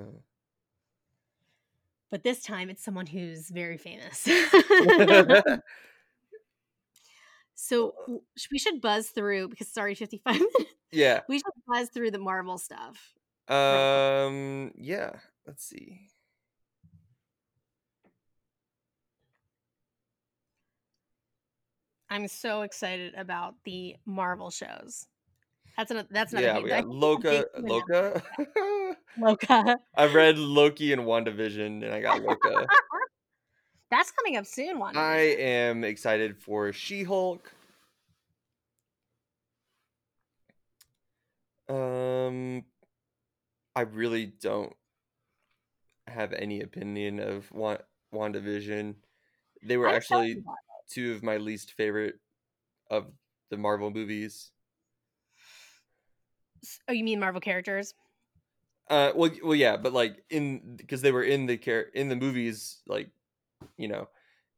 [2.10, 4.28] But this time it's someone who's very famous.
[7.58, 7.94] So
[8.52, 10.74] we should buzz through because it's already 55 minutes.
[10.92, 11.22] Yeah.
[11.28, 13.14] We should buzz through the Marvel stuff.
[13.48, 14.24] Right.
[14.26, 14.72] Um.
[14.76, 15.12] Yeah.
[15.46, 16.08] Let's see.
[22.08, 25.06] I'm so excited about the Marvel shows.
[25.76, 26.08] That's another.
[26.10, 26.46] That's another.
[26.46, 28.22] Yeah, we got think that's a Loka.
[28.38, 28.94] Loka.
[29.18, 29.76] Loka.
[29.96, 32.66] I read Loki and WandaVision, and I got Loka.
[33.90, 34.80] That's coming up soon.
[34.80, 34.96] One.
[34.96, 37.52] I am excited for She-Hulk.
[41.68, 42.64] Um,
[43.76, 44.72] I really don't
[46.08, 47.78] have any opinion of Wa-
[48.12, 48.96] WandaVision.
[49.62, 50.42] They were I'm actually
[50.88, 52.16] two of my least favorite
[52.90, 53.06] of
[53.50, 54.50] the Marvel movies.
[56.88, 57.94] Oh, you mean Marvel characters?
[58.88, 62.16] Uh, well, well, yeah, but like in because they were in the care in the
[62.16, 63.10] movies, like
[63.76, 64.08] you know,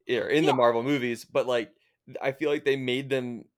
[0.09, 0.51] or in Yeah.
[0.51, 1.73] the Marvel movies, but like
[2.21, 3.45] I feel like they made them.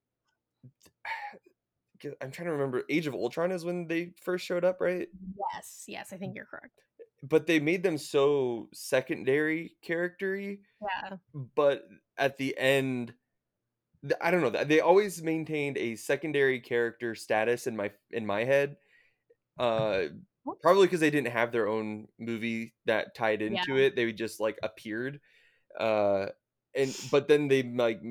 [2.21, 2.83] I'm trying to remember.
[2.89, 5.07] Age of Ultron is when they first showed up, right?
[5.53, 5.83] Yes.
[5.87, 6.81] Yes, I think you're correct.
[7.21, 11.17] But they made them so secondary charactery, Yeah.
[11.55, 11.87] but
[12.21, 13.13] at the end,
[14.19, 14.51] I don't know.
[14.51, 18.77] th- They always maintained a secondary character status in my in my head.
[19.59, 20.05] Uh,
[20.61, 23.95] probably because they didn't have their own movie that tied into it.
[23.95, 25.21] They just like appeared,
[25.79, 26.27] uh,
[26.75, 28.01] and but then they like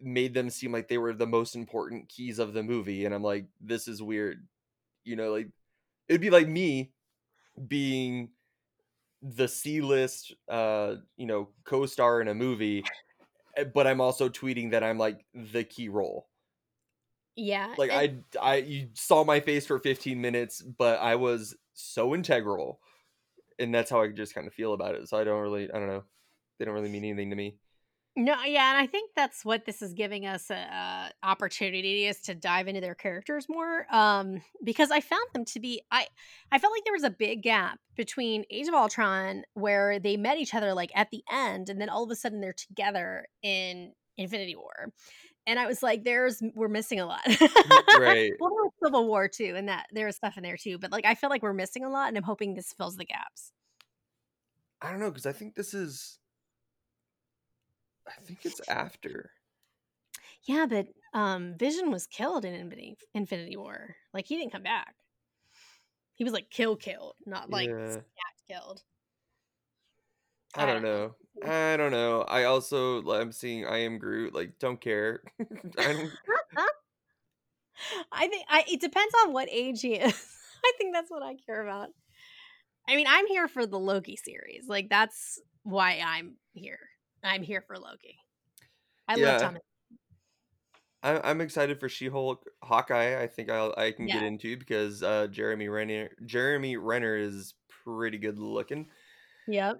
[0.00, 3.22] made them seem like they were the most important keys of the movie, and I'm
[3.22, 4.46] like, this is weird.
[5.04, 5.48] You know, like
[6.08, 6.92] it'd be like me
[7.68, 8.30] being
[9.22, 12.84] the C list, uh, you know, co-star in a movie,
[13.56, 16.28] Eh, but I'm also tweeting that I'm like the key role.
[17.36, 17.74] Yeah.
[17.76, 22.80] Like I, I, you saw my face for 15 minutes, but I was so integral,
[23.58, 25.08] and that's how I just kind of feel about it.
[25.08, 26.04] So I don't really, I don't know,
[26.58, 27.56] they don't really mean anything to me.
[28.16, 32.20] No, yeah, and I think that's what this is giving us a, a opportunity is
[32.22, 33.86] to dive into their characters more.
[33.90, 36.06] Um, because I found them to be, I,
[36.52, 40.38] I felt like there was a big gap between Age of Ultron where they met
[40.38, 43.92] each other like at the end, and then all of a sudden they're together in
[44.16, 44.92] Infinity War,
[45.46, 47.26] and I was like, "There's we're missing a lot."
[47.98, 48.32] Right.
[48.40, 48.50] well,
[48.82, 51.30] Civil War too, and that there was stuff in there too, but like I feel
[51.30, 53.52] like we're missing a lot, and I'm hoping this fills the gaps.
[54.82, 56.18] I don't know because I think this is,
[58.06, 59.32] I think it's after.
[60.44, 63.96] Yeah, but um Vision was killed in Infinity, Infinity War.
[64.12, 64.94] Like he didn't come back.
[66.14, 67.86] He was like kill killed, not like Yeah.
[67.86, 68.84] snapped killed.
[70.54, 71.16] I don't know.
[71.42, 72.22] I don't know.
[72.22, 74.34] I also I'm seeing I am Groot.
[74.34, 75.22] Like, don't care.
[75.78, 76.18] I don't.
[78.12, 80.36] I think I it depends on what age he is.
[80.64, 81.90] I think that's what I care about.
[82.88, 84.66] I mean, I'm here for the Loki series.
[84.68, 86.80] Like that's why I'm here.
[87.24, 88.18] I'm here for Loki.
[89.08, 89.32] I Yeah.
[89.32, 89.62] love Thomas.
[91.02, 93.20] I'm I'm excited for She-Hulk, Hawkeye.
[93.20, 97.54] I think I'll I can get into because uh, Jeremy Renner Jeremy Renner is
[97.84, 98.88] pretty good looking.
[99.46, 99.76] Yep.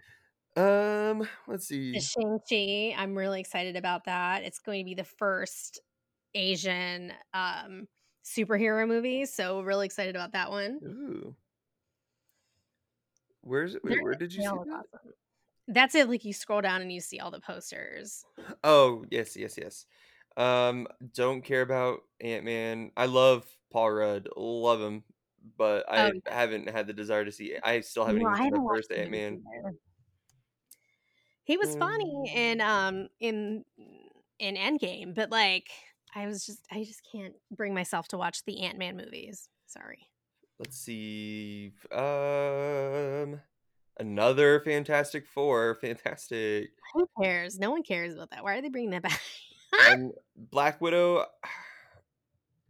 [0.57, 1.99] Um, let's see.
[1.99, 2.95] Shang-Chi.
[2.97, 4.45] I'm really excited about that.
[4.45, 5.81] It's going to be the first
[6.35, 7.89] Asian um
[8.25, 10.79] superhero movie, so really excited about that one.
[10.85, 11.35] Ooh.
[13.41, 13.85] Where's it?
[13.85, 14.53] Wait, where did you see that?
[14.53, 15.13] awesome.
[15.67, 16.09] That's it.
[16.09, 18.25] Like you scroll down and you see all the posters.
[18.65, 19.87] Oh, yes, yes, yes.
[20.37, 22.93] Um, don't care about Ant-Man.
[22.97, 24.29] I love Paul Rudd.
[24.37, 25.05] Love him,
[25.57, 28.53] but I Oh, haven't had the desire to see I still haven't No, even seen
[28.53, 29.41] the first Ant-Man.
[29.57, 29.75] either.
[31.45, 32.31] He was funny Mm.
[32.35, 33.65] in um in
[34.39, 35.71] in Endgame, but like
[36.15, 39.49] I was just I just can't bring myself to watch the Ant Man movies.
[39.67, 40.11] Sorry.
[40.59, 41.75] Let's see.
[41.91, 43.41] Um,
[43.99, 45.77] another Fantastic Four.
[45.81, 46.71] Fantastic.
[46.95, 47.59] Who cares?
[47.59, 48.43] No one cares about that.
[48.45, 49.21] Why are they bringing that back?
[49.89, 51.27] and Black Widow.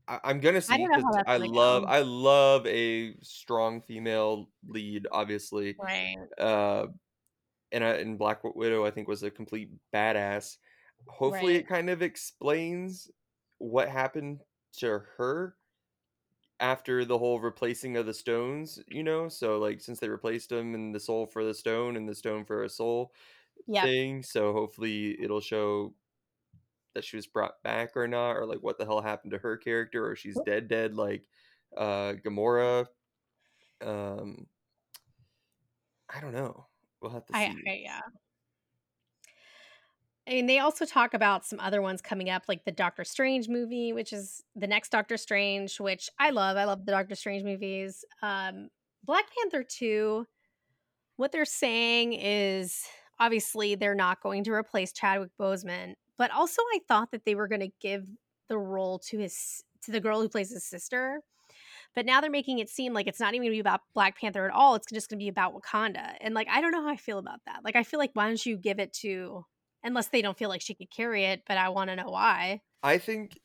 [0.07, 1.89] I, I'm gonna see don't know how because that's I gonna love go.
[1.89, 5.77] I love a strong female lead, obviously.
[5.81, 6.17] right.
[6.39, 6.89] Uh,
[7.73, 10.59] and I, and Black Widow I think was a complete badass.
[11.09, 11.61] Hopefully, Right.
[11.63, 13.11] it kind of explains
[13.59, 14.41] what happened
[14.79, 15.57] to her
[16.61, 18.81] after the whole replacing of the stones.
[18.89, 22.09] You know, so like since they replaced them and the soul for the stone and
[22.09, 23.13] the stone for a soul
[23.67, 23.91] Yep.
[23.91, 24.23] thing.
[24.25, 25.95] So hopefully it'll show
[26.95, 29.57] that she was brought back or not, or like what the hell happened to her
[29.57, 31.27] character, or she's dead, dead like
[31.77, 32.87] uh Gamora.
[33.83, 34.49] Um,
[36.09, 36.69] I don't know.
[37.01, 37.69] We'll have to I, see.
[37.69, 38.01] I yeah.
[40.27, 43.49] I mean, they also talk about some other ones coming up, like the Doctor Strange
[43.49, 46.57] movie, which is the next Doctor Strange, which I love.
[46.57, 48.05] I love the Doctor Strange movies.
[48.23, 48.69] Um,
[49.05, 50.27] Black Panther 2,
[51.17, 52.85] what they're saying is
[53.21, 57.49] obviously they're not going to replace Chadwick Boseman, but also I thought that they were
[57.49, 58.09] going to give
[58.49, 61.21] the role to his to the girl who plays his sister.
[61.95, 64.19] But now they're making it seem like it's not even going to be about Black
[64.19, 64.75] Panther at all.
[64.75, 66.15] It's just going to be about Wakanda.
[66.21, 67.61] And like I don't know how I feel about that.
[67.63, 69.45] Like I feel like why don't you give it to
[69.85, 72.63] unless they don't feel like she could carry it, but I want to know why.
[72.83, 73.39] I think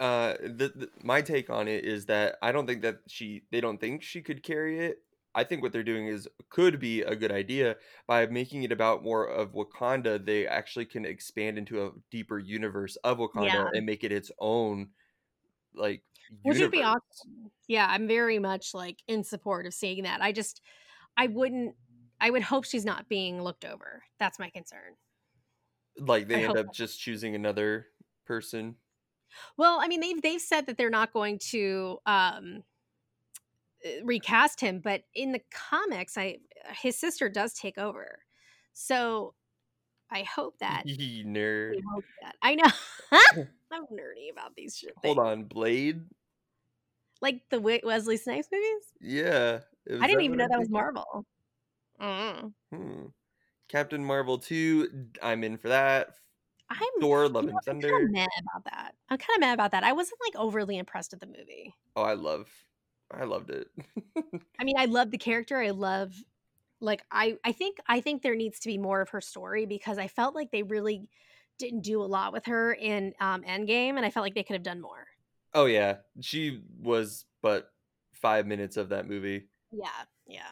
[0.00, 3.60] uh the, the my take on it is that I don't think that she they
[3.60, 4.98] don't think she could carry it.
[5.34, 9.02] I think what they're doing is could be a good idea by making it about
[9.02, 10.24] more of Wakanda.
[10.24, 13.68] They actually can expand into a deeper universe of Wakanda Yeah.
[13.72, 14.90] and make it its own
[15.74, 16.02] like
[16.42, 17.50] Which would be awesome.
[17.68, 20.20] Yeah, I'm very much like in support of seeing that.
[20.22, 20.60] I just
[21.16, 21.76] I wouldn't
[22.20, 24.02] I would hope she's not being looked over.
[24.18, 24.96] That's my concern.
[25.98, 27.86] Like they I end up just choosing another
[28.24, 28.76] person.
[29.56, 32.62] Well, I mean they've they've said that they're not going to um
[33.84, 36.38] uh, recast him, but in the comics I
[36.80, 38.20] his sister does take over.
[38.72, 39.34] So
[40.10, 41.70] I hope that nerd.
[41.70, 42.36] we hope that.
[42.42, 42.70] I know.
[43.72, 45.26] I'm nerdy about these shit Hold things.
[45.26, 46.02] on, Blade.
[47.22, 48.92] Like the Wesley Snipes movies?
[49.00, 50.68] Yeah, I didn't even know that was?
[50.68, 51.24] Marvel.
[52.00, 52.52] Mm.
[52.72, 53.04] Hmm.
[53.72, 56.10] Captain Marvel 2, I'm in for that.
[56.68, 58.04] I'm Thor, you Love know, and what, I'm kind Thunder.
[58.04, 58.94] of mad about that.
[59.08, 59.82] I'm kind of mad about that.
[59.82, 61.74] I wasn't like overly impressed with the movie.
[61.96, 62.48] Oh, I love,
[63.10, 63.68] I loved it.
[64.60, 65.58] I mean, I love the character.
[65.58, 66.14] I love
[66.80, 69.98] like I I think I think there needs to be more of her story because
[69.98, 71.08] I felt like they really
[71.58, 74.54] didn't do a lot with her in um Endgame and I felt like they could
[74.54, 75.06] have done more.
[75.54, 77.70] oh yeah, she was but
[78.12, 79.48] five minutes of that movie.
[79.70, 79.88] Yeah.
[80.26, 80.50] Yeah.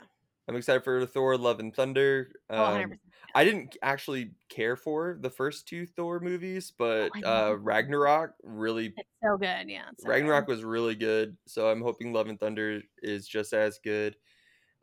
[0.50, 2.32] I'm excited for Thor, Love and Thunder.
[2.50, 2.84] Oh, 100%.
[2.84, 2.98] Um,
[3.36, 7.52] I didn't actually care for the first two Thor movies, but I uh.
[7.52, 9.68] Ragnarok really It's so good.
[9.68, 9.84] Yeah.
[9.98, 10.08] So good.
[10.08, 14.16] Ragnarok was really good, so I'm hoping Love and Thunder is just as good.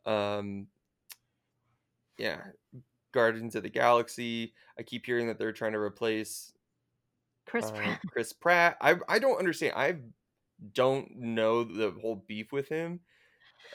[0.06, 0.68] Um,
[2.16, 2.38] yeah,
[3.12, 4.54] Guardians of the Galaxy.
[4.78, 6.50] I keep hearing that they're trying to replace
[7.44, 8.00] Chris uh, Pratt.
[8.10, 8.78] Chris Pratt.
[8.80, 9.74] I I don't understand.
[9.76, 9.96] I
[10.72, 13.00] don't know the whole beef with him.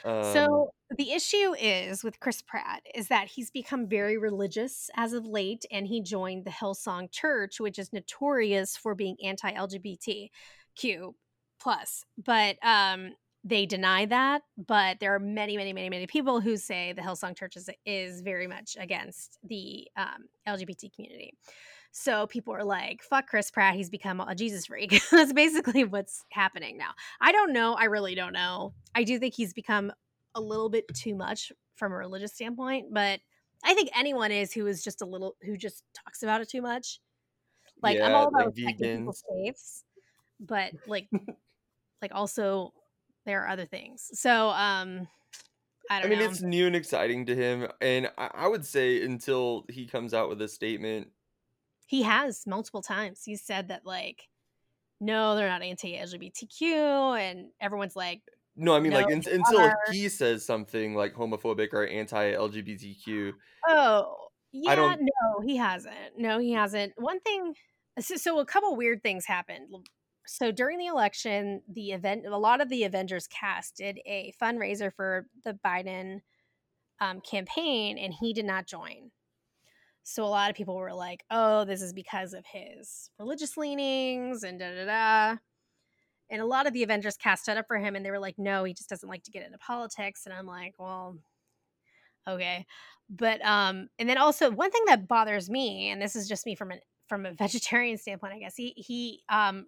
[0.04, 5.12] Um, So the issue is with Chris Pratt is that he's become very religious as
[5.12, 11.14] of late, and he joined the Hillsong Church, which is notorious for being anti-LGBTQ
[11.60, 12.04] plus.
[12.22, 13.12] But um,
[13.44, 14.42] they deny that.
[14.56, 18.22] But there are many, many, many, many people who say the Hillsong Church is is
[18.22, 21.34] very much against the um, LGBT community.
[21.96, 26.24] So people are like, "Fuck Chris Pratt, he's become a Jesus freak." That's basically what's
[26.30, 26.90] happening now.
[27.20, 27.74] I don't know.
[27.74, 28.74] I really don't know.
[28.96, 29.92] I do think he's become
[30.34, 33.20] a little bit too much from a religious standpoint, but
[33.64, 36.62] I think anyone is who is just a little who just talks about it too
[36.62, 36.98] much.
[37.80, 39.84] Like I'm all about like people's faiths,
[40.40, 41.08] but like
[42.02, 42.72] like also
[43.24, 44.10] there are other things.
[44.14, 45.06] So um
[45.88, 46.24] I I don't mean, know.
[46.24, 50.28] it's new and exciting to him, and I, I would say until he comes out
[50.28, 51.08] with a statement,
[51.86, 53.22] he has multiple times.
[53.24, 54.28] He said that like
[55.00, 58.22] no, they're not anti-LGBTQ and everyone's like
[58.56, 59.76] no, I mean, like No, un- they until are.
[59.90, 63.32] he says something like homophobic or anti-LGBTQ.
[63.68, 64.14] Oh,
[64.52, 66.16] yeah, don't- no, he hasn't.
[66.16, 66.92] No, he hasn't.
[66.96, 67.54] One thing,
[67.98, 69.74] so, so a couple weird things happened.
[70.26, 74.92] So during the election, the event, a lot of the Avengers cast did a fundraiser
[74.94, 76.20] for the Biden
[77.00, 79.10] um, campaign, and he did not join.
[80.04, 84.42] So a lot of people were like, "Oh, this is because of his religious leanings,"
[84.44, 85.38] and da da da.
[86.30, 88.38] And a lot of the Avengers cast stood up for him, and they were like,
[88.38, 91.18] "No, he just doesn't like to get into politics." And I'm like, "Well,
[92.28, 92.66] okay."
[93.10, 96.54] But um, and then also one thing that bothers me, and this is just me
[96.54, 99.66] from an from a vegetarian standpoint, I guess he he um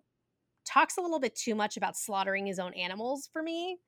[0.67, 3.79] talks a little bit too much about slaughtering his own animals for me.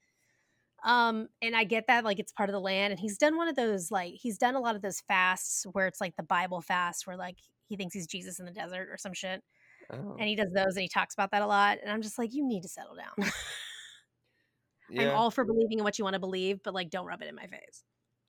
[0.85, 3.49] Um, and I get that like it's part of the land, and he's done one
[3.49, 6.61] of those like he's done a lot of those fasts where it's like the Bible
[6.61, 7.37] fast, where like
[7.69, 9.43] he thinks he's Jesus in the desert or some shit,
[9.91, 12.19] Oh, and he does those and he talks about that a lot, and I'm just
[12.19, 13.31] like, you need to settle down.
[14.99, 17.29] I'm all for believing in what you want to believe, but like don't rub it
[17.29, 17.85] in my face.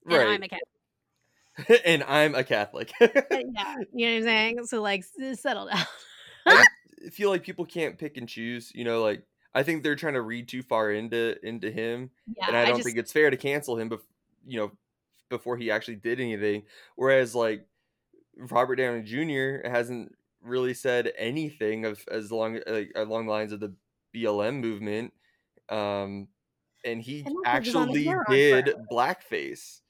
[0.06, 0.28] And right.
[0.28, 1.82] I'm a Catholic.
[1.86, 2.92] and I'm a Catholic.
[3.02, 4.66] yeah, you know what I'm saying.
[4.66, 5.86] So like, settle down.
[6.46, 6.66] I
[7.12, 8.72] feel like people can't pick and choose.
[8.74, 9.24] You know, like
[9.54, 12.78] I think they're trying to read too far into into him, yeah, and I don't
[12.78, 13.90] just, think it's fair to cancel him.
[13.90, 14.02] Bef-
[14.46, 14.72] you know,
[15.30, 16.64] before he actually did anything.
[16.96, 17.66] Whereas like
[18.38, 19.68] Robert Downey Jr.
[19.68, 23.74] hasn't really said anything of as long like along the lines of the
[24.16, 25.14] BLM movement.
[25.70, 26.28] Um,
[26.84, 29.82] and he And look, he was on the actually did blackface.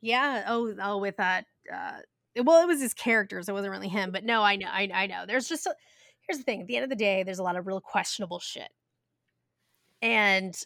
[0.00, 0.44] yeah.
[0.48, 1.46] Oh, oh, with that.
[1.72, 1.98] Uh,
[2.44, 3.48] well, it was his characters.
[3.48, 4.12] It wasn't really him.
[4.12, 4.68] But no, I know.
[4.70, 5.24] I, I know.
[5.26, 5.74] There's just a,
[6.28, 6.60] here's the thing.
[6.62, 8.68] At the end of the day, there's a lot of real questionable shit,
[10.02, 10.56] and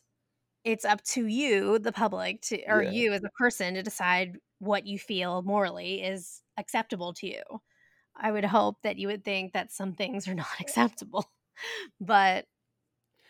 [0.64, 2.90] it's up to you, the public, to or Yeah.
[2.90, 7.42] you as a person, to decide what you feel morally is acceptable to you.
[8.14, 11.30] I would hope that you would think that some things are not acceptable,
[12.00, 12.46] but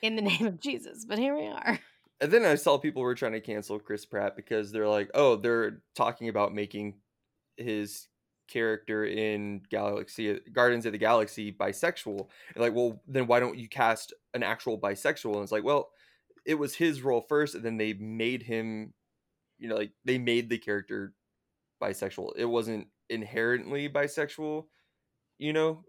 [0.02, 1.04] in the name of Jesus.
[1.04, 1.78] But here we are.
[2.20, 5.36] And then I saw people were trying to cancel Chris Pratt because they're like, oh,
[5.36, 6.96] they're talking about making
[7.56, 8.08] his
[8.50, 12.28] character in Galaxy uh, Guardians of the Galaxy bisexual.
[12.54, 15.34] And like, well, then why don't you cast an actual bisexual?
[15.34, 15.90] And it's like, well,
[16.44, 18.92] it was his role first, and then they made him,
[19.58, 21.14] you know, like they made the character
[21.82, 22.32] bisexual.
[22.36, 24.66] It wasn't inherently bisexual,
[25.38, 25.84] you know?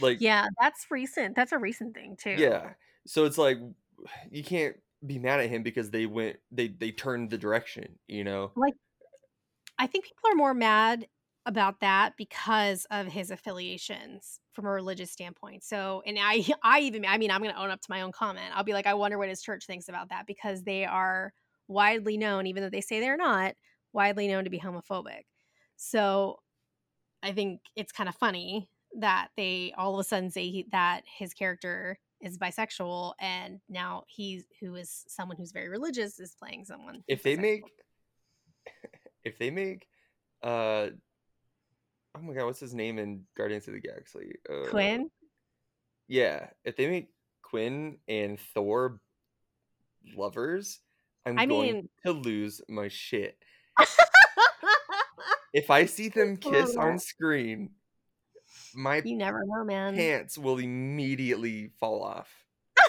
[0.00, 1.36] Like Yeah, that's recent.
[1.36, 2.34] That's a recent thing too.
[2.36, 2.70] Yeah.
[3.06, 3.58] So it's like
[4.30, 8.24] you can't be mad at him because they went they they turned the direction, you
[8.24, 8.52] know.
[8.54, 8.74] Like
[9.78, 11.06] I think people are more mad
[11.50, 15.64] about that because of his affiliations from a religious standpoint.
[15.64, 18.12] So, and I I even I mean, I'm going to own up to my own
[18.12, 18.52] comment.
[18.54, 21.32] I'll be like I wonder what his church thinks about that because they are
[21.68, 23.54] widely known even though they say they're not,
[23.92, 25.24] widely known to be homophobic.
[25.76, 26.38] So,
[27.22, 31.02] I think it's kind of funny that they all of a sudden say he, that
[31.18, 36.64] his character is bisexual and now he's who is someone who's very religious is playing
[36.64, 37.40] someone if they bisexual.
[37.40, 37.62] make
[39.24, 39.86] if they make
[40.42, 40.88] uh
[42.16, 45.04] oh my god what's his name in guardians of the galaxy uh, quill
[46.08, 47.08] yeah if they make
[47.42, 49.00] quill and thor
[50.16, 50.80] lovers
[51.26, 51.88] i'm I going mean...
[52.06, 53.36] to lose my shit
[55.52, 57.70] if i see them kiss on screen
[58.74, 59.94] my you never know, man.
[59.94, 62.28] Pants will immediately fall off.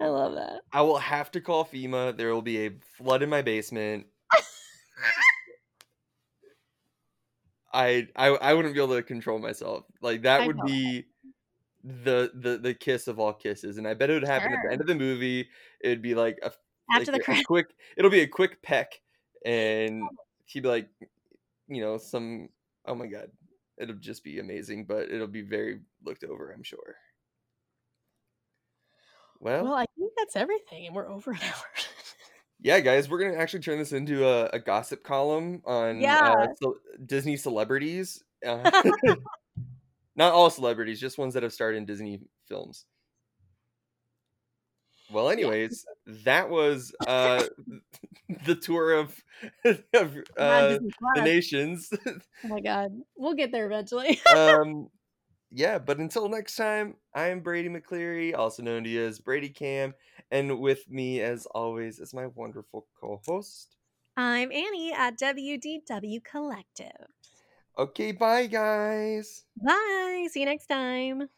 [0.00, 0.60] I love that.
[0.72, 2.16] I will have to call FEMA.
[2.16, 4.06] There will be a flood in my basement.
[7.74, 9.84] I, I I wouldn't be able to control myself.
[10.00, 10.64] Like that I would know.
[10.64, 11.04] be
[11.82, 14.58] the the the kiss of all kisses, and I bet it would happen sure.
[14.58, 15.48] at the end of the movie.
[15.80, 16.52] It would be like a
[16.94, 17.66] after like the a, a quick.
[17.96, 19.00] It'll be a quick peck,
[19.44, 20.08] and oh.
[20.46, 20.88] he'd be like,
[21.68, 22.48] you know, some
[22.86, 23.30] oh my god,
[23.76, 26.96] it'll just be amazing, but it'll be very looked over, I'm sure.
[29.40, 31.66] Well, well, I think that's everything, and we're over an hour.
[32.64, 36.32] Yeah, guys, we're gonna actually turn this into a, a gossip column on yeah.
[36.32, 38.24] uh, so Disney celebrities.
[38.44, 38.70] Uh,
[40.16, 42.86] not all celebrities, just ones that have starred in Disney films.
[45.12, 46.14] Well, anyways, yeah.
[46.24, 47.44] that was uh,
[48.46, 49.14] the tour of,
[49.92, 50.78] of uh,
[51.16, 51.90] the nations.
[52.06, 54.22] oh my god, we'll get there eventually.
[54.34, 54.88] um,
[55.54, 59.48] yeah, but until next time, I am Brady McCleary, also known to you as Brady
[59.48, 59.94] Cam,
[60.30, 63.76] and with me, as always, is my wonderful co-host.
[64.16, 67.12] I'm Annie at WDW Collective.
[67.78, 69.44] Okay, bye guys.
[69.56, 70.28] Bye.
[70.30, 71.28] See you next time.